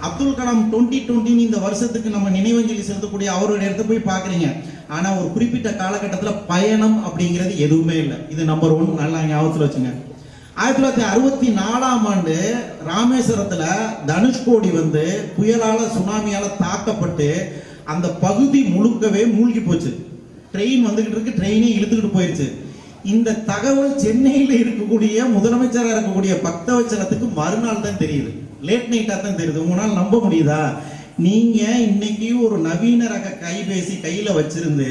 [0.06, 4.48] அப்துல் கலாம் டுவெண்ட்டி டுவெண்ட்டின்னு இந்த வருஷத்துக்கு நம்ம நினைவஞ்சலி செலுத்தக்கூடிய அவருடைய இடத்த போய் பார்க்குறீங்க.
[4.88, 8.16] ஆனா ஒரு குறிப்பிட்ட காலகட்டத்துல பயணம் அப்படிங்கிறது எதுவுமே இல்லை.
[8.30, 9.92] இது நம்பர் ஒன் நல்லா ஞாபகத்தில் வச்சுங்க.
[10.60, 12.36] ஆயிரத்தி தொள்ளாயிரத்தி அறுபத்தி நாலாம் ஆண்டு
[12.88, 13.64] ராமேஸ்வரத்துல
[14.06, 15.04] தனுஷ்கோடி வந்து
[15.36, 17.28] புயலால சுனாமியால தாக்கப்பட்டு
[17.84, 19.92] அந்த பகுதி முழுக்கவே மூழ்கி போச்சு.
[20.54, 22.48] ட்ரெயின் வந்துகிட்டு இருக்கு ட்ரெயினே இழுத்துக்கிட்டு போயிருச்சு.
[23.04, 28.30] இந்த தகவல் சென்னையில் இருக்கக்கூடிய முதலமைச்சராக இருக்கக்கூடிய பக்தவச்சலத்துக்கு மறுநாள் தான் தெரியுது.
[28.62, 29.62] லேட் நைட்டாக தான் தெரியுது.
[29.64, 30.62] உங்களால் நம்ப முடியுதா?
[31.16, 34.90] நீங்க இன்னைக்கு ஒரு நவீன ரக கைபேசி கையில வச்சிருந்து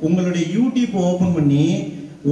[0.00, 1.66] உங்களுடைய யூடியூப் ஓபன் பண்ணி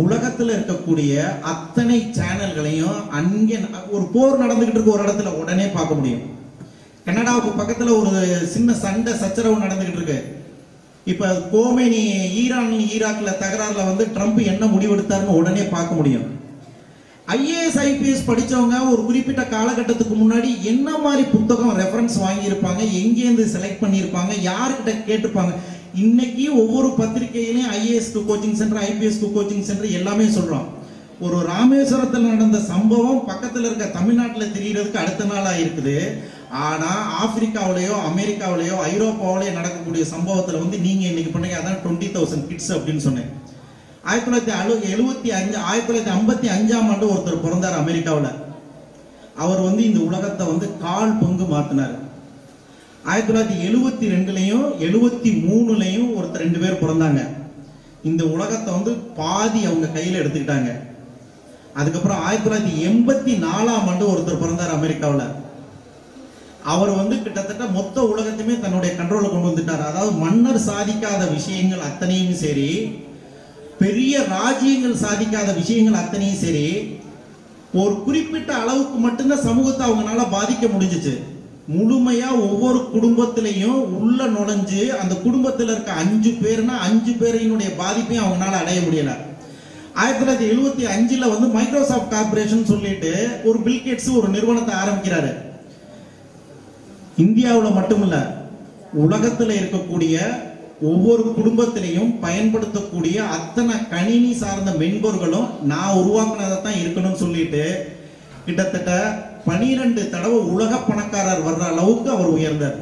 [0.02, 3.58] உலகத்துல இருக்கக்கூடிய அத்தனை சேனல்களையும் அங்கே
[3.90, 6.24] ஒரு போர் நடந்துகிட்டு இருக்க ஒரு இடத்துல உடனே பார்க்க முடியும்.
[7.04, 10.35] கனடாவுக்கு பக்கத்துல ஒரு சின்ன சண்டை சச்சரவு நடந்துகிட்டு இருக்கு.
[11.12, 12.00] இப்ப கோமேனி
[12.42, 16.24] ஈரான் ஈராக்ல தகராறுல வந்து ட்ரம்ப் என்ன முடிவெடுத்தாருன்னு உடனே பார்க்க முடியும்.
[17.34, 24.32] ஐஏஎஸ் ஐபிஎஸ் படிச்சவங்க ஒரு குறிப்பிட்ட காலகட்டத்துக்கு முன்னாடி என்ன மாதிரி புத்தகம் ரெஃபரன்ஸ் வாங்கியிருப்பாங்க எங்கேருந்து செலக்ட் பண்ணியிருப்பாங்க
[24.50, 25.54] யார்கிட்ட கேட்டிருப்பாங்க?
[26.04, 30.66] இன்னைக்கு ஒவ்வொரு பத்திரிகையிலையும் ஐஏஎஸ்க்கு கோச்சிங் சென்டர் ஐபிஎஸ்க்கு கோச்சிங் சென்டர் எல்லாமே சொல்கிறோம்
[31.26, 35.94] ஒரு ராமேஸ்வரத்தில் நடந்த சம்பவம் பக்கத்தில் இருக்க தமிழ்நாட்டில் தெரிகிறதுக்கு அடுத்த நாளாக இருக்குது.
[36.50, 36.90] ஆனா
[37.24, 43.30] ஆப்பிரிக்காவிலேயோ அமெரிக்காவிலேயோ ஐரோப்பாவிலேயோ நடக்கக்கூடிய சம்பவத்துல வந்து நீங்க இன்னைக்கு பண்ணீங்க அதான் டுவெண்ட்டி தௌசண்ட் கிட்ஸ் அப்படின்னு சொன்னேன்.
[44.04, 48.44] ஆயிரத்தி தொள்ளாயிரத்தி அழு எழுபத்தி அஞ்சு ஆயிரத்தி தொள்ளாயிரத்தி ஐம்பத்தி அஞ்சாம் ஆண்டு ஒருத்தர் பிறந்தார் அமெரிக்காவில்.
[49.36, 51.94] அவர் வந்து இந்த உலகத்தை வந்து கால் பங்கு மாத்தினார்.
[53.04, 57.28] ஆயிரத்தி தொள்ளாயிரத்தி எழுபத்தி ரெண்டுலையும் எழுபத்தி மூணுலையும் ஒருத்தர் ரெண்டு பேர் பிறந்தாங்க.
[58.02, 60.80] இந்த உலகத்தை வந்து பாதி அவங்க கையில எடுத்துக்கிட்டாங்க.
[61.74, 65.44] அதுக்கப்புறம் ஆயிரத்தி தொள்ளாயிரத்தி எண்பத்தி நாலாம் ஆண்டு ஒருத்தர் பிறந்தார் அமெரிக்காவில்.
[66.72, 69.84] அவர் வந்து கிட்டத்தட்ட மொத்த உலகத்தையுமே தன்னுடைய கண்ட்ரோல கொண்டு வந்துட்டார்.
[69.88, 72.70] அதாவது மன்னர் சாதிக்காத விஷயங்கள் அத்தனையும் சரி
[73.82, 76.66] பெரிய ராஜ்யங்கள் சாதிக்காத விஷயங்கள் அத்தனையும் சரி
[77.80, 81.14] ஒரு குறிப்பிட்ட அளவுக்கு மட்டும்தான் சமூகத்தை அவங்களால பாதிக்க முடிஞ்சுச்சு.
[81.76, 88.80] முழுமையா ஒவ்வொரு குடும்பத்திலையும் உள்ள நுழைஞ்சு அந்த குடும்பத்தில் இருக்க அஞ்சு பேர்னா அஞ்சு பேரினுடைய பாதிப்பையும் அவங்களால அடைய
[88.86, 89.12] முடியல.
[90.00, 93.12] ஆயிரத்தி தொள்ளாயிரத்தி எழுபத்தி அஞ்சுல வந்து மைக்ரோசாஃப்ட் கார்பரேஷன் சொல்லிட்டு
[93.48, 95.32] ஒரு பில்கேட்ஸ் ஒரு நிறுவனத்தை ஆரம்பிக்கிறாரு.
[97.22, 98.16] இந்தியாவில் மட்டுமில்ல
[99.04, 100.16] உலகத்தில் இருக்கக்கூடிய
[100.90, 107.62] ஒவ்வொரு குடும்பத்திலையும் பயன்படுத்தக்கூடிய அத்தனை கணினி சார்ந்த மென்பொருட்களும் நான் உருவாக்குனதை தான் இருக்கணும்னு சொல்லிட்டு
[108.46, 108.90] கிட்டத்தட்ட
[109.46, 112.76] பனிரெண்டு தடவை உலக பணக்காரர் வர்ற அளவுக்கு அவர் உயர்ந்தார்.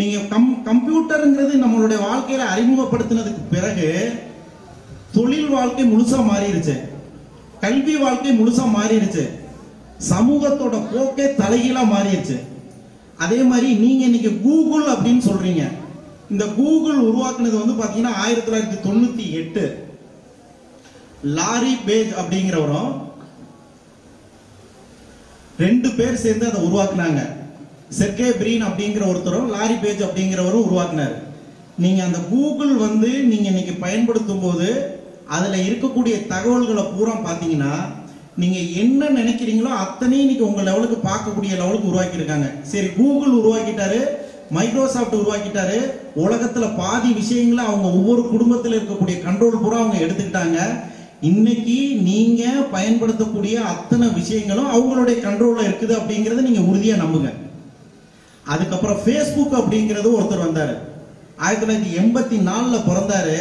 [0.00, 3.88] நீங்க கம் கம்ப்யூட்டருங்கிறது நம்மளுடைய வாழ்க்கையில அறிமுகப்படுத்தினதுக்கு பிறகு
[5.16, 6.76] தொழில் வாழ்க்கை முழுசா மாறிடுச்சு.
[7.64, 9.24] கல்வி வாழ்க்கை முழுசா மாறிடுச்சு.
[10.10, 12.36] சமூகத்தோட போக்கே தலைகீழா மாறிடுச்சு.
[13.24, 15.62] அதே மாதிரி நீங்க இன்னைக்கு கூகுள் அப்படின்னு சொல்றீங்க.
[16.32, 19.64] இந்த கூகுள் உருவாக்குனது வந்து பாத்தீங்கன்னா ஆயிரத்தி தொள்ளாயிரத்தி தொண்ணூத்தி எட்டு.
[21.38, 22.92] லாரி பேஜ் அப்படிங்கிறவரும்
[25.64, 27.20] ரெண்டு பேர் சேர்ந்து அதை உருவாக்குனாங்க.
[27.98, 31.16] செர்கே பிரீன் அப்படிங்கிற ஒருத்தரும் லாரி பேஜ் அப்படிங்கிறவரும் உருவாக்குனார்.
[31.84, 34.68] நீங்க அந்த கூகுள் வந்து நீங்க இன்னைக்கு பயன்படுத்தும் போது
[35.36, 37.72] அதுல இருக்கக்கூடிய தகவல்களை பூரா பாத்தீங்கன்னா
[38.40, 43.98] நீங்க என்ன நினைக்கிறீங்களோ அத்தனையும் இன்னைக்கு உங்க லெவலுக்கு பார்க்கக்கூடிய லெவலுக்கு உருவாக்கி இருக்காங்க சரி கூகுள் உருவாக்கிட்டாரு
[44.56, 45.78] மைக்ரோசாஃப்ட் உருவாக்கிட்டாரு
[46.24, 50.58] உலகத்துல பாதி விஷயங்களை அவங்க ஒவ்வொரு குடும்பத்தில் இருக்கக்கூடிய கண்ட்ரோல் பூரா அவங்க எடுத்துக்கிட்டாங்க.
[51.30, 51.76] இன்னைக்கு
[52.08, 52.42] நீங்க
[52.76, 57.32] பயன்படுத்தக்கூடிய அத்தனை விஷயங்களும் அவங்களுடைய கண்ட்ரோல்ல இருக்குது அப்படிங்கறத நீங்க உறுதியா நம்புங்க.
[58.52, 60.76] அதுக்கப்புறம் ஃபேஸ்புக் அப்படிங்கிறது ஒருத்தர் வந்தாரு.
[61.44, 63.38] ஆயிரத்தி தொள்ளாயிரத்தி எண்பத்தி நாலுல பிறந்தாரு.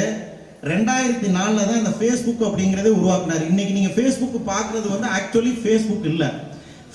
[0.65, 3.43] ரெண்டாயிரத்தி நாலில் தான் இந்த ஃபேஸ்புக் அப்படிங்கிறதே உருவாக்குனார்.
[3.49, 6.29] இன்னைக்கு நீங்கள் ஃபேஸ்புக் பார்க்குறது வந்து ஆக்சுவலி ஃபேஸ்புக் இல்லை.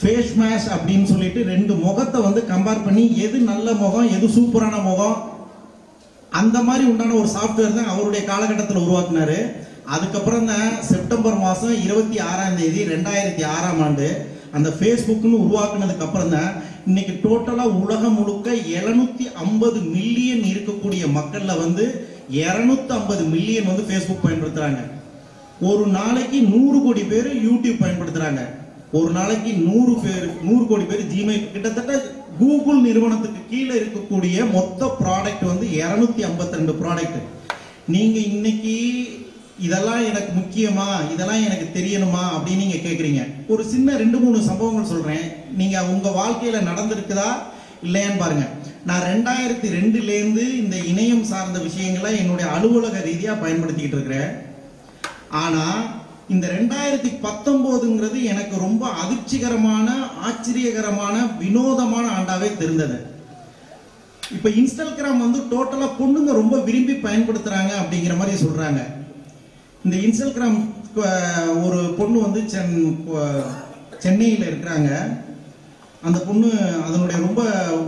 [0.01, 5.17] ஃபேஸ் மேஷ் அப்படின்னு சொல்லிட்டு ரெண்டு முகத்தை வந்து கம்பேர் பண்ணி எது நல்ல முகம் எது சூப்பரான முகம்
[6.41, 9.39] அந்த மாதிரி உண்டான ஒரு சாஃப்ட்வேர் தான் அவருடைய காலகட்டத்தில் உருவாக்குனாரு.
[9.95, 14.09] அதுக்கப்புறம் தான் செப்டம்பர் மாதம் இருபத்தி ஆறாம் தேதி ரெண்டாயிரத்தி ஆறாம் ஆண்டு
[14.57, 16.51] அந்த ஃபேஸ்புக்னு உருவாக்குனதுக்கு அப்புறம் தான்
[16.89, 18.49] இன்னைக்கு டோட்டலாக உலகம் முழுக்க
[18.79, 21.85] 750 ஐம்பது மில்லியன் இருக்கக்கூடிய மக்களில் வந்து
[22.31, 24.81] 250 ஐம்பது மில்லியன் வந்து ஃபேஸ்புக் பயன்படுத்துறாங்க.
[25.61, 28.43] ஒரு நாளைக்கு நூறு கோடி பேர் யூடியூப் பயன்படுத்துறாங்க.
[28.93, 31.93] ஒரு நாளைக்கு நூறு பேர் நூறு கோடி பேர் ஜிமெயில் கிட்டத்தட்ட
[32.39, 37.20] கூகுள் நிறுவனத்துக்கு கீழே இருக்கக்கூடிய மொத்த ப்ராடக்ட் வந்து 252 ஐம்பத்தி ரெண்டு ப்ராடக்ட்
[37.87, 38.75] நீங்க இன்னைக்கு
[39.59, 43.23] இதெல்லாம் எனக்கு முக்கியமா இதெல்லாம் எனக்கு தெரியணுமா அப்படின்னு நீங்க கேக்குறீங்க.
[43.49, 45.27] ஒரு சின்ன ரெண்டு மூணு சம்பவங்கள் சொல்றேன்.
[45.57, 47.29] நீங்க உங்க வாழ்க்கையில நடந்திருக்குதா
[47.83, 48.47] இல்லையான்னு பாருங்க.
[48.89, 54.33] நான் ரெண்டாயிரத்தி ரெண்டுலேருந்து இந்த இணையம் சார்ந்த விஷயங்களை என்னுடைய அலுவலக ரீதியாக பயன்படுத்திக்கிட்டு இருக்கிறேன்.
[55.45, 55.80] ஆனால்
[56.35, 59.89] இந்த ரெண்டாயிரத்தி பத்தொம்போதுங்கிறது எனக்கு ரொம்ப அதிர்ச்சிகரமான
[60.28, 62.99] ஆச்சரியகரமான வினோதமான ஆண்டாவே தெரிந்தது.
[64.37, 68.80] இப்போ இன்ஸ்டாகிராம் வந்து டோட்டலாக பொண்ணுங்க ரொம்ப விரும்பி பயன்படுத்துகிறாங்க அப்படிங்கிற மாதிரி சொல்கிறாங்க
[69.85, 70.59] இந்த இன்ஸ்டாகிராம்
[71.66, 72.72] ஒரு பொண்ணு வந்து சென்
[74.05, 74.91] சென்னையில் இருக்கிறாங்க.
[76.07, 76.48] அந்த பொண்ணு
[76.86, 77.42] அதனுடைய ரொம்ப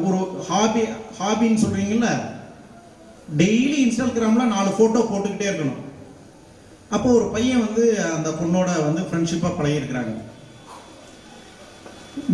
[0.07, 0.83] ஒரு ஹாபி
[1.21, 2.09] ஹாபின்னு சொல்றீங்கல்ல?
[3.41, 5.81] டெய்லி இன்ஸ்டாகிராம்ல நாலு போட்டோ போட்டுக்கிட்டே இருக்கணும்.
[6.95, 7.85] அப்போ ஒரு பையன் வந்து
[8.17, 10.13] அந்த பொண்ணோட வந்து ஃப்ரெண்ட்ஷிப்பா பழகிருக்கிறாங்க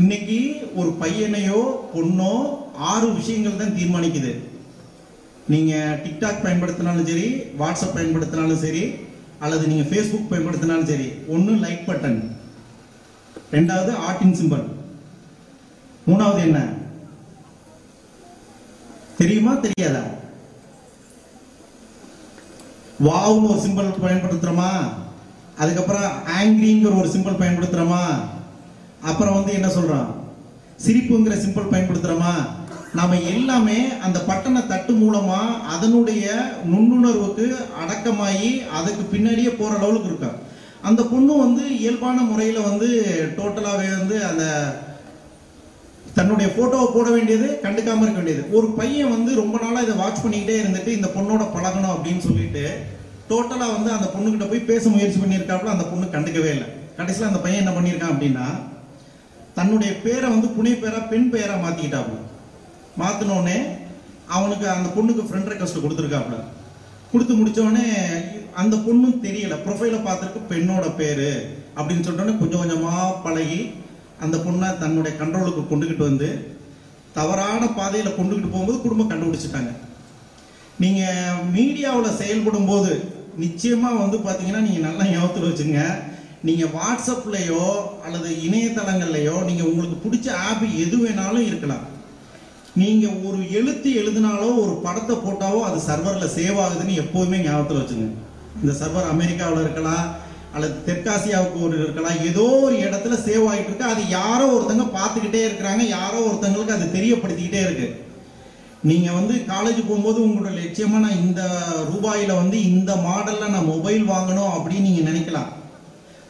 [0.01, 0.39] இன்னைக்கு
[0.81, 1.61] ஒரு பையனையோ
[1.95, 2.33] பொண்ணோ
[2.93, 4.33] ஆறு விஷயங்கள் தான் தீர்மானிக்குது.
[5.53, 5.73] நீங்க
[6.03, 7.29] டிக்டாக் பயன்படுத்தினாலும் சரி
[7.61, 8.83] வாட்ஸ்அப் பயன்படுத்தினாலும் சரி
[9.45, 12.21] அல்லது நீங்க ஃபேஸ்புக் பயன்படுத்தினாலும் சரி ஒன்னு லைக் பட்டன்
[13.57, 14.67] ரெண்டாவது ஆர்டின் சிம்பல்
[16.09, 16.59] மூணாவது என்ன?
[19.19, 19.55] தெரியுமா?
[19.55, 20.03] தெரியாதா?
[23.05, 24.71] வாவ்னு ஒரு சிம்பல் பயன்படுத்துறோமா?
[25.59, 28.05] அதுக்கப்புறம் ஆங்கிரிங்கிற ஒரு சிம்பல் பயன்படுத்துறோமா?
[29.01, 30.09] அப்புறம் வந்து என்ன சொல்றோம்
[30.87, 32.35] சிரிப்புங்கிற சிம்பல் பயன்படுத்துறோமா?
[32.93, 36.25] நாம எல்லாமே அந்த பட்டனை தட்டு மூலமா அதனுடைய
[36.67, 40.39] நுண்ணுணர்வுக்கு அடக்கமாகி அதுக்கு பின்னாடியே போற அளவுக்கு இருக்கும்
[40.83, 42.89] அந்த பொண்ணு வந்து இயல்பான முறையில வந்து
[43.39, 44.45] டோட்டலாவே வந்து அந்த
[46.15, 48.43] தன்னுடைய போட்டோவை போட வேண்டியது கண்டுக்காம இருக்க வேண்டியது.
[48.57, 52.65] ஒரு பையன் வந்து ரொம்ப நாளா இதை வாட்ச் பண்ணிக்கிட்டே இருந்துட்டு இந்த பொண்ணோட பழகணும் அப்படின்னு சொல்லிட்டு
[53.31, 56.69] டோட்டலா வந்து அந்த பொண்ணுகிட்ட போய் பேச முயற்சி பண்ணியிருக்காப்புல அந்த பொண்ணு கண்டுக்கவே இல்லை.
[56.97, 58.47] கடைசியில் அந்த பையன் என்ன பண்ணியிருக்கான் அப்படின்னா
[59.55, 62.19] தன்னுடைய பேரை வந்து புனை பேரா பெண் பெயரா மாத்திக்கிட்டாப்புல.
[63.03, 63.59] மாத்தினோடனே
[64.27, 66.39] அவனுக்கு அந்த பொண்ணுக்கு ஃப்ரெண்ட் ரெக்வஸ்ட் கொடுத்துருக்காப்புல.
[67.13, 67.59] கொடுத்து முடிச்ச
[68.55, 72.95] அந்த பொண்ணும் தெரியல ப்ரொஃபைல பார்த்துருக்கு பெண்ணோட பேரு அப்படின்னு சொல்லிட்டோன்னே கொஞ்சம் கொஞ்சமா
[73.25, 73.61] பழகி
[74.25, 76.29] அந்த பொண்ணை தன்னுடைய கண்ட்ரோலுக்கு கொண்டுகிட்டு வந்து
[77.19, 79.73] தவறான பாதையில் கொண்டுகிட்டு போகும்போது குடும்பம் கண்டுபிடிச்சிட்டாங்க.
[80.83, 81.03] நீங்க
[81.57, 82.93] மீடியாவில் செயல்படும் போது
[83.45, 85.81] நிச்சயமா வந்து பாத்தீங்கன்னா நீங்க நல்லா ஞாபகத்தில் வச்சுங்க
[86.49, 87.65] நீங்க வாட்ஸ்அப்லயோ
[88.07, 91.85] அல்லது இணையதளங்கள்லையோ நீங்க உங்களுக்கு பிடிச்ச ஆப் எது வேணாலும் இருக்கலாம்.
[92.81, 98.09] நீங்க ஒரு எழுத்து எழுதினாலோ ஒரு படத்தை போட்டாவோ அது சர்வரில் சேவ் ஆகுதுன்னு எப்போதுமே ஞாபகத்தில் வச்சுங்க
[98.63, 100.07] இந்த சர்வர் அமெரிக்காவில் இருக்கலாம்
[100.55, 102.21] அல்லது தெற்காசியாவுக்கு ஒரு இருக்கலாம்.
[102.29, 103.93] ஏதோ ஒரு இடத்துல சேவ் ஆகிட்டு இருக்கு.
[103.93, 105.83] அது யாரோ ஒருத்தங்க பார்த்துக்கிட்டே இருக்கிறாங்க.
[105.99, 107.89] யாரோ ஒருத்தங்களுக்கு அது தெரியப்படுத்திக்கிட்டே இருக்கு.
[108.91, 111.41] நீங்க வந்து காலேஜ் போகும்போது உங்களோட லட்சியமா நான் இந்த
[111.93, 115.51] ரூபாயில வந்து இந்த மாடல்ல நான் மொபைல் வாங்கணும் அப்படின்னு நீங்க நினைக்கலாம்.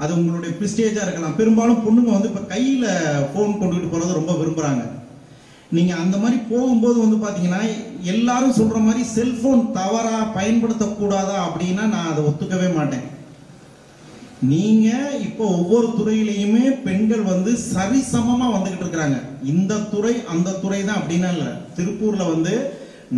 [0.02, 1.36] அது உங்களுடைய பிரிஸ்டேஜா இருக்கலாம்.
[1.40, 2.86] பெரும்பாலும் பொண்ணுங்க வந்து இப்ப கையில
[3.34, 4.82] போன் கொண்டுகிட்டு போறது ரொம்ப விரும்புறாங்க.
[5.76, 7.60] நீங்க அந்த மாதிரி போகும்போது வந்து பாத்தீங்கன்னா
[8.12, 13.04] எல்லாரும் சொல்ற மாதிரி செல்போன் தவறா பயன்படுத்தக்கூடாதா அப்படின்னா நான் அதை ஒத்துக்கவே மாட்டேன்.
[14.42, 14.88] நீங்க
[15.24, 19.18] இப்போ ஒவ்வொரு துறையிலையுமே பெண்கள் வந்து சரிசமமா வந்துகிட்டு இருக்கிறாங்க.
[19.52, 21.46] இந்த துறை அந்த துறை தான் அப்படின்னா இல்ல.
[21.76, 22.54] திருப்பூர்ல வந்து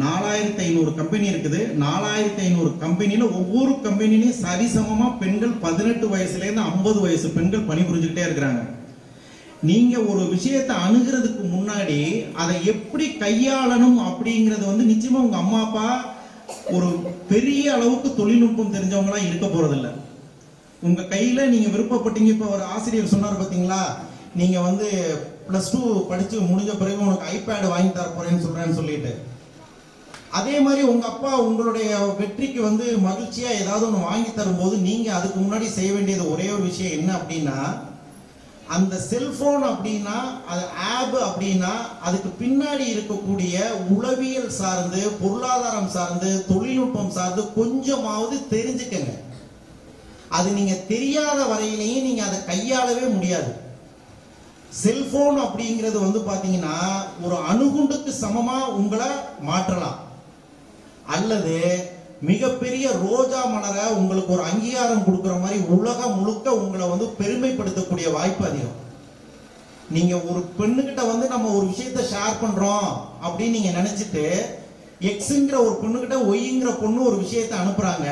[0.03, 1.61] நாலாயிரத்தி ஐநூறு கம்பெனி இருக்குது.
[1.85, 8.63] நாலாயிரத்தி ஐநூறு கம்பெனில ஒவ்வொரு கம்பெனிலையும் சரிசமமா பெண்கள் பதினெட்டு வயசுல இருந்து ஐம்பது வயசு பெண்கள் பணிபுரிஞ்சுக்கிட்டே இருக்கிறாங்க.
[9.71, 15.89] நீங்க ஒரு விஷயத்தை அணுகிறதுக்கு முன்னாடி அதை எப்படி கையாளணும் அப்படிங்கறது வந்து நிச்சயமா உங்க அம்மா அப்பா
[16.77, 16.89] ஒரு
[17.29, 19.93] பெரிய அளவுக்கு தொழில்நுட்பம் தெரிஞ்சவங்களா இருக்க போறதில்லை.
[20.87, 22.31] உங்க கையில நீங்க விருப்பப்பட்டீங்க.
[22.37, 23.83] இப்ப ஒரு ஆசிரியர் சொன்னார் பாத்தீங்களா?
[24.41, 24.89] நீங்க வந்து
[25.49, 29.13] ப்ளஸ் டூ படிச்சு முடிஞ்ச பிறகு உனக்கு ஐபேடு வாங்கி தர போறேன்னு சொல்றேன்னு சொல்லிட்டு.
[30.39, 35.67] அதே மாதிரி உங்க அப்பா உங்களுடைய வெற்றிக்கு வந்து மகிழ்ச்சியா ஏதாவது ஒன்று வாங்கி தரும்போது நீங்க அதுக்கு முன்னாடி
[35.79, 37.59] செய்ய வேண்டியது ஒரே ஒரு விஷயம் என்ன அப்படின்னா
[38.77, 40.17] அந்த செல்போன் அப்படின்னா
[40.53, 40.63] அது
[40.93, 43.57] ஆப் அப்படின்னா அதுக்கு பின்னாடி இருக்கக்கூடிய
[43.97, 49.13] உளவியல் சார்ந்து பொருளாதாரம் சார்ந்து தொழில்நுட்பம் சார்ந்து கொஞ்சமாவது தெரிஞ்சுக்கங்க.
[50.39, 53.51] அது நீங்க தெரியாத வரையிலையும் நீங்க அதை கையாளவே முடியாது.
[54.83, 56.77] செல்போன் அப்படிங்கிறது வந்து பாத்தீங்கன்னா
[57.25, 59.09] ஒரு அணுகுண்டுக்கு சமமா உங்களை
[59.49, 59.99] மாற்றலாம்.
[61.17, 61.57] அல்லது
[62.31, 68.79] மிகப்பெரிய ரோஜா மலரை உங்களுக்கு ஒரு அங்கீகாரம் கொடுக்குற மாதிரி உலகம் முழுக்க உங்களை வந்து பெருமைப்படுத்தக்கூடிய வாய்ப்பு அதிகம்.
[69.97, 72.89] நீங்க ஒரு பெண்ணுகிட்ட வந்து நம்ம ஒரு விஷயத்த ஷேர் பண்றோம்
[73.25, 74.25] அப்படின்னு நீங்க நினைச்சிட்டு
[75.11, 78.09] எக்ஸுங்கிற ஒரு பொண்ணுகிட்ட ஒய்ங்கிற பொண்ணு ஒரு விஷயத்த அனுப்புறாங்க.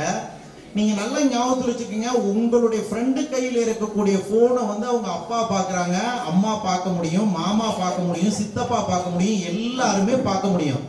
[0.75, 5.97] நீங்க நல்லா ஞாபகத்தில் வச்சுக்கோங்க உங்களுடைய ஃப்ரெண்டு கையில் இருக்கக்கூடிய போனை வந்து அவங்க அப்பா பார்க்கறாங்க
[6.31, 10.85] அம்மா பார்க்க முடியும் மாமா பார்க்க முடியும் சித்தப்பா பார்க்க முடியும் எல்லாருமே பார்க்க முடியும்.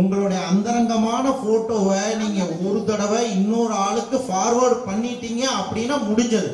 [0.00, 6.50] உங்களுடைய அந்தரங்கமான போட்டோவை நீங்க ஒரு தடவை இன்னொரு ஆளுக்கு ஃபார்வர்ட் பண்ணிட்டீங்க அப்படின்னா முடிஞ்சது.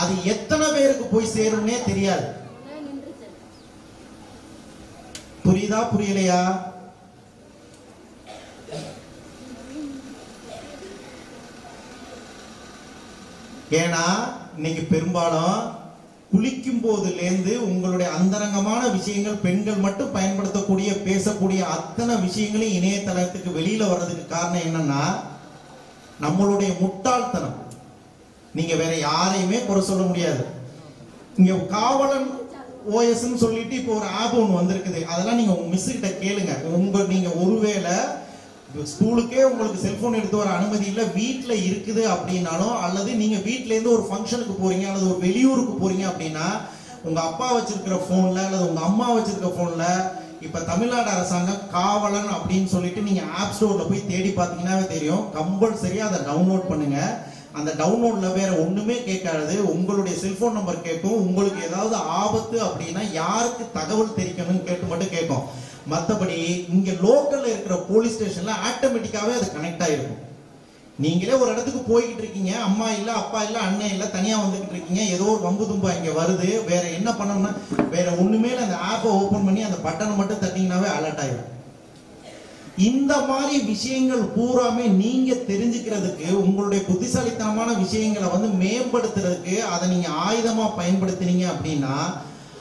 [0.00, 2.26] அது எத்தனை பேருக்கு போய் சேரும்னே தெரியாது.
[5.44, 6.40] புரியுதா புரியலையா?
[13.70, 14.04] ஏன்னா
[14.56, 15.74] இன்னைக்கு பெரும்பாலும்
[16.32, 24.66] குளிக்கும் போதுலேருந்து உங்களுடைய அந்தரங்கமான விஷயங்கள் பெண்கள் மட்டும் பயன்படுத்தக்கூடிய பேசக்கூடிய அத்தனை விஷயங்களையும் இணையதளத்துக்கு வெளியில வர்றதுக்கு காரணம்
[24.66, 25.02] என்னன்னா
[26.24, 27.56] நம்மளுடைய முட்டாள்தனம்.
[28.54, 30.44] நீங்க வேற யாரையுமே குறை சொல்ல முடியாது.
[31.36, 32.28] இங்க காவலன்
[32.90, 35.04] ஓஎஸ்ன்னு சொல்லிட்டு இப்போ ஒரு ஆப் ஒன்று வந்திருக்குது.
[35.04, 36.62] அதெல்லாம் நீங்க உங்க மிஸ் கிட்ட கேளுங்க.
[36.64, 37.96] உங்க நீங்க ஒருவேளை
[38.84, 44.08] ஸ்கூலுக்கே உங்களுக்கு செல்போன் எடுத்து வர அனுமதி இல்லை வீட்டில் இருக்குது அப்படின்னாலும் அல்லது நீங்க வீட்ல இருந்து ஒரு
[44.10, 46.46] ஃபங்க்ஷனுக்கு போறீங்க அல்லது ஒரு வெளியூருக்கு போறீங்க அப்படின்னா
[47.02, 50.10] உங்க அப்பா வச்சிருக்கிற போன்ல அல்லது உங்க அம்மா வச்சிருக்கிற போன்ல
[50.40, 55.24] இப்ப தமிழ்நாடு அரசாங்கம் காவலன் அப்படின்னு சொல்லிட்டு நீங்க ஆப் ஸ்டோர்ல போய் தேடி பார்த்தீங்கன்னாவே தெரியும்.
[55.34, 57.18] கம்பல்சரியா அதை டவுன்லோட் பண்ணுங்க.
[57.52, 59.72] அந்த டவுன்லோட்ல வேற ஒண்ணுமே கேட்காது.
[59.72, 61.26] உங்களுடைய செல்போன் நம்பர் கேட்கும்.
[61.26, 65.42] உங்களுக்கு ஏதாவது ஆபத்து அப்படின்னா யாருக்கு தகவல் தெரிவிக்கணும்னு கேட்டு மட்டும் கேட்கும்.
[65.92, 70.22] மற்றபடி இங்க லோக்கல்ல இருக்கிற போலீஸ் ஸ்டேஷன்ல ஆட்டோமேட்டிக்காவே அது கனெக்ட் ஆயிருக்கும்.
[70.98, 75.24] நீங்களே ஒரு இடத்துக்கு போய்கிட்டு இருக்கீங்க அம்மா இல்ல அப்பா இல்ல அண்ணன் இல்ல தனியா வந்துகிட்டு இருக்கீங்க ஏதோ
[75.24, 77.50] ஒரு வம்பு தும்பா இங்க வருது வேற என்ன பண்ணணும்னா
[77.90, 81.52] வேற ஒண்ணுமே அந்த ஆப்பை ஓபன் பண்ணி அந்த பட்டனை மட்டும் தட்டிங்கனாவே அலர்ட் ஆயிடும்
[82.86, 91.46] இந்த மாதிரி விஷயங்கள் பூராமே நீங்க தெரிஞ்சுக்கிறதுக்கு உங்களுடைய புத்திசாலித்தனமான விஷயங்களை வந்து மேம்படுத்துறதுக்கு அதை நீங்க ஆயுதமா பயன்படுத்தினீங்க
[91.46, 91.94] அப்படின்னா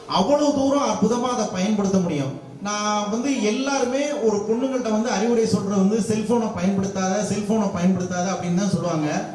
[0.09, 2.33] அவ்வளவு தூரம் அற்புதமா அதை பயன்படுத்த முடியும்.
[2.61, 8.69] நான் வந்து எல்லாருமே ஒரு பொண்ணுங்கள்ட்ட வந்து அறிவுரை சொல்றது வந்து செல்போனை பயன்படுத்தாத செல்போனை பயன்படுத்தாத அப்படின்னு தான்
[8.69, 9.25] சொல்லுவாங்க.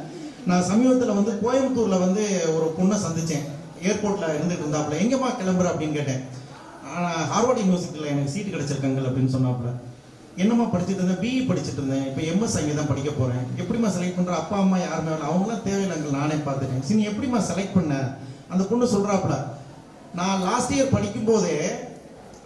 [0.47, 3.45] நான் சமீபத்தில் வந்து கோயம்புத்தூர்ல வந்து ஒரு பொண்ணை சந்திச்சேன்.
[3.83, 4.99] ஏர்போர்ட்ல இருந்துட்டு இருந்தாப்புல.
[4.99, 5.71] எங்கம்மா கிளம்புற?
[5.73, 6.25] அப்படின்னு கேட்டேன்.
[6.95, 9.73] ஆனால் ஹார்வர்ட் யூனிவர்சிட்டியில் எனக்கு சீட்டு கிடைச்சிருக்காங்க அப்படின்னு சொன்னாப்புல.
[10.37, 12.07] என்னம்மா படிச்சுட்டு இருந்தேன் பிஇ படிச்சுட்டு இருந்தேன்.
[12.07, 13.43] இப்போ எம்எஸ் அங்கே தான் படிக்க போறேன்.
[13.57, 14.35] எப்படிம்மா செலக்ட் பண்ற?
[14.37, 16.11] அப்பா அம்மா யாருமே வேணும் அவங்களாம் தேவையில்லைங்க.
[16.11, 16.81] நானே பார்த்துட்டேன்.
[16.81, 18.16] சரி நீ எப்படிம்மா செலக்ட் பண்ண?
[18.49, 19.43] அந்த பொண்ணு சொல்றாப்புல.
[20.14, 21.89] நான் லாஸ்ட் இயர் படிக்கும் போதே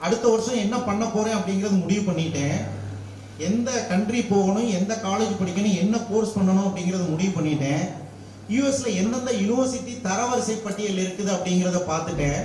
[0.01, 2.57] அடுத்த வருஷம் என்ன பண்ண போறேன் அப்படிங்கறது முடிவு பண்ணிட்டேன்.
[3.38, 7.84] எந்த கண்ட்ரி போகணும் எந்த காலேஜ் படிக்கணும் என்ன கோர்ஸ் பண்ணணும் அப்படிங்கறது முடிவு பண்ணிட்டேன்.
[8.55, 12.42] யூஎஸ்ல எந்தெந்த யூனிவர்சிட்டி தரவரிசை பட்டியல் இருக்குது அப்படிங்கிறத பார்த்துட்டேன்.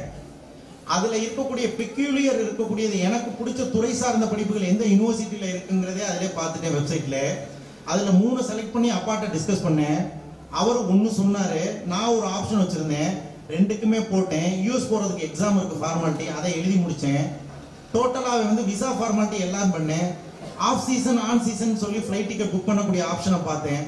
[0.85, 7.17] அதுல இருக்கக்கூடிய பிக்யூலியர் இருக்கக்கூடியது எனக்கு பிடிச்ச துறை சார்ந்த படிப்புகள் எந்த யூனிவர்சிட்டியில இருக்குங்கிறதே அதிலே பார்த்துட்டேன் வெப்சைட்ல
[7.85, 9.99] அதுல மூணு செலக்ட் பண்ணி அப்பாட்ட டிஸ்கஸ் பண்ணேன்.
[10.49, 11.85] அவர் ஒன்று சொன்னாரு.
[11.85, 13.11] நான் ஒரு ஆப்ஷன் வச்சிருந்தேன்.
[13.53, 14.49] ரெண்டுக்குமே போட்டேன்.
[14.65, 17.23] யூஎஸ் போறதுக்கு எக்ஸாம் இருக்கு ஃபார்மாலிட்டி அதை எழுதி முடிச்சேன்.
[17.93, 20.09] டோட்டலாக வந்து விசா ஃபார்மாலிட்டி எல்லாம் பண்ணேன்.
[20.67, 23.83] ஆஃப் சீசன் ஆன் சீசன் சொல்லி ஃப்ளைட் டிக்கெட் புக் பண்ணக்கூடிய ஆப்ஷனை பார்த்தேன்.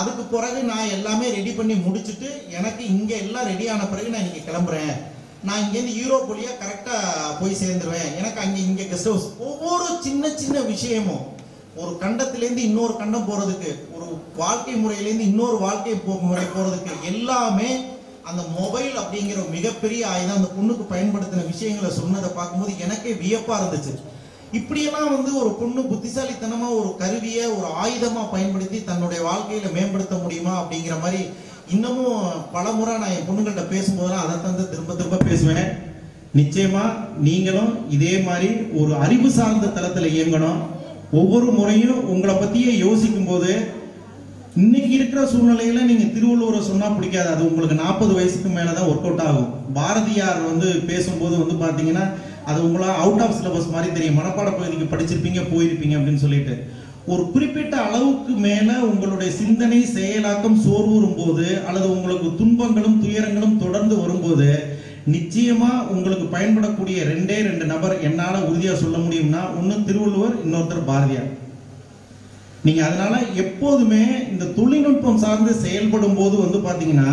[0.00, 2.28] அதுக்கு பிறகு நான் எல்லாமே ரெடி பண்ணி முடிச்சுட்டு
[2.58, 4.92] எனக்கு இங்கே எல்லாம் ரெடி ஆன பிறகு நான் இங்கே கிளம்புறேன்.
[5.46, 8.10] நான் இங்கேருந்து யூரோப் வழியாக கரெக்டாக போய் சேர்ந்துருவேன்.
[8.20, 11.24] எனக்கு அங்கே இங்கே கெஸ்ட் ஹவுஸ் ஒவ்வொரு சின்ன சின்ன விஷயமும்.
[11.80, 14.06] ஒரு கண்டத்திலேருந்து இன்னொரு கண்டம் போகிறதுக்கு ஒரு
[14.42, 15.94] வாழ்க்கை முறையிலேருந்து இன்னொரு வாழ்க்கை
[16.28, 17.70] முறை போகிறதுக்கு எல்லாமே
[18.30, 23.94] அந்த மொபைல் அப்படிங்கிற மிகப்பெரிய ஆயுதம் அந்த பொண்ணுக்கு பயன்படுத்தின விஷயங்களை சொன்னதை பார்க்கும்போது எனக்கே வியப்பா இருந்துச்சு.
[24.52, 30.96] இப்படியெல்லாம் வந்து ஒரு பொண்ணு புத்திசாலித்தனமா ஒரு கருவியை ஒரு ஆயுதமா பயன்படுத்தி தன்னுடைய வாழ்க்கையில மேம்படுத்த முடியுமா அப்படிங்கிற
[31.00, 31.22] மாதிரி
[31.70, 35.66] இன்னமும் பல முறை நான் என் பொண்ணுங்கள்ட்ட பேசும்போதெல்லாம் அதை தந்து திரும்ப திரும்ப பேசுவேன்.
[36.36, 36.84] நிச்சயமா
[37.20, 38.48] நீங்களும் இதே மாதிரி
[38.80, 40.60] ஒரு அறிவு சார்ந்த தளத்துல இயங்கணும்.
[41.12, 43.50] ஒவ்வொரு முறையும் உங்களை பத்தியே யோசிக்கும் போது
[44.60, 47.28] இன்னைக்கு இருக்கிற சூழ்நிலையில நீங்க திருவள்ளுவரை சொன்னா பிடிக்காது.
[47.34, 49.46] அது உங்களுக்கு நாற்பது வயசுக்கு மேலதான் ஒர்க் அவுட் ஆகும்.
[49.76, 52.04] பாரதியார் வந்து பேசும்போது வந்து பாத்தீங்கன்னா
[52.50, 54.18] அது உங்களா அவுட் ஆஃப் சிலபஸ் மாதிரி தெரியும்.
[54.18, 56.54] மனப்பாட பகுதிக்கு படிச்சிருப்பீங்க போயிருப்பீங்க அப்படின்னு சொல்லிட்டு.
[57.12, 64.48] ஒரு குறிப்பிட்ட அளவுக்கு மேல உங்களுடைய சிந்தனை செயலாக்கம் சோர்வுறும் போது அல்லது உங்களுக்கு துன்பங்களும் துயரங்களும் தொடர்ந்து வரும்போது
[65.14, 71.30] நிச்சயமா உங்களுக்கு பயன்படக்கூடிய ரெண்டே ரெண்டு நபர் என்னால உறுதியா சொல்ல முடியும்னா ஒன்னு திருவள்ளுவர் இன்னொருத்தர் பாரதியார்.
[72.66, 74.02] நீங்க அதனால எப்போதுமே
[74.32, 77.10] இந்த தொழில்நுட்பம் சார்ந்து செயல்படும் போது வந்து பாத்தீங்கன்னா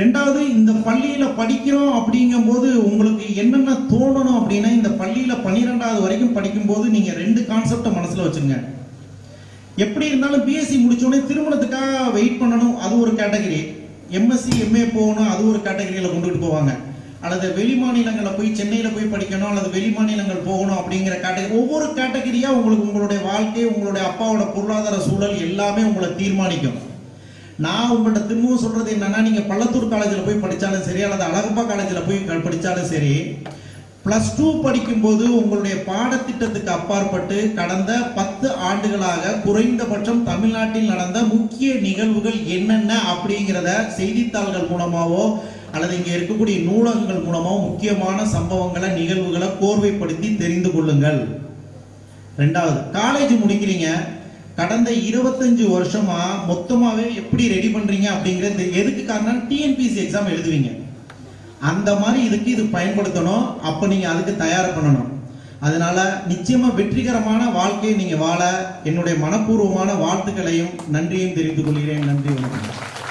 [0.00, 7.10] ரெண்டாவது இந்த பள்ளியில படிக்கிறோம் அப்படிங்கும்போது உங்களுக்கு என்னென்ன தோணணும் அப்படின்னா இந்த பள்ளியில பன்னிரெண்டாவது வரைக்கும் படிக்கும்போது நீங்க
[7.20, 8.56] ரெண்டு கான்செப்டை மனசுல வச்சுங்க.
[9.84, 13.60] எப்படி இருந்தாலும் பிஎஸ்சி முடிச்சோடனே திருமணத்துக்காக வெயிட் பண்ணணும் அது ஒரு கேட்டகரி
[14.18, 16.72] எம்எஸ்சி எம்ஏ போகணும் அது ஒரு கேட்டகரியில கொண்டுகிட்டு போவாங்க.
[17.24, 22.56] அல்லது வெளி மாநிலங்களில் போய் சென்னையில் போய் படிக்கணும் அல்லது வெளி மாநிலங்கள் போகணும் அப்படிங்கிற கேட்டகரி ஒவ்வொரு கேட்டகரியாக
[22.56, 26.78] உங்களுக்கு உங்களுடைய வாழ்க்கை உங்களுடைய அப்பாவோட பொருளாதார சூழல் எல்லாமே உங்களை தீர்மானிக்கும்.
[27.58, 32.42] நான் உங்கள்கிட்ட திரும்பவும் சொல்றது என்னன்னா நீங்கள் பள்ளத்தூர் காலேஜில் போய் படித்தாலும் சரி அல்லது அழகப்பா காலேஜில் போய்
[32.44, 33.14] படித்தாலும் சரி
[34.04, 42.92] ப்ளஸ் டூ படிக்கும்போது உங்களுடைய பாடத்திட்டத்துக்கு அப்பாற்பட்டு கடந்த பத்து ஆண்டுகளாக குறைந்தபட்சம் தமிழ்நாட்டில் நடந்த முக்கிய நிகழ்வுகள் என்னென்ன
[43.12, 45.24] அப்படிங்கிறத செய்தித்தாள்கள் மூலமாவோ
[45.74, 51.20] அல்லது இங்கே இருக்கக்கூடிய நூலகங்கள் மூலமாக முக்கியமான சம்பவங்களை நிகழ்வுகளை கோர்வைப்படுத்தி தெரிந்து கொள்ளுங்கள்.
[52.42, 53.88] ரெண்டாவது காலேஜ் முடிக்கிறீங்க.
[54.58, 56.18] கடந்த இருபத்தஞ்சு வருஷமா
[56.50, 60.70] மொத்தமாகவே எப்படி ரெடி பண்றீங்க அப்படிங்கிறது எதுக்கு காரணம் டிஎன்பிசி எக்ஸாம் எழுதுவீங்க.
[61.70, 63.46] அந்த மாதிரி இதுக்கு இது பயன்படுத்தணும்.
[63.70, 65.10] அப்போ நீங்கள் அதுக்கு தயார் பண்ணணும்.
[65.66, 65.98] அதனால
[66.30, 68.42] நிச்சயமா வெற்றிகரமான வாழ்க்கையை நீங்கள் வாழ
[68.90, 72.06] என்னுடைய மனப்பூர்வமான வாழ்த்துக்களையும் நன்றியும் தெரிவித்துக் கொள்கிறேன்.
[72.10, 73.02] நன்றி வணக்கம்.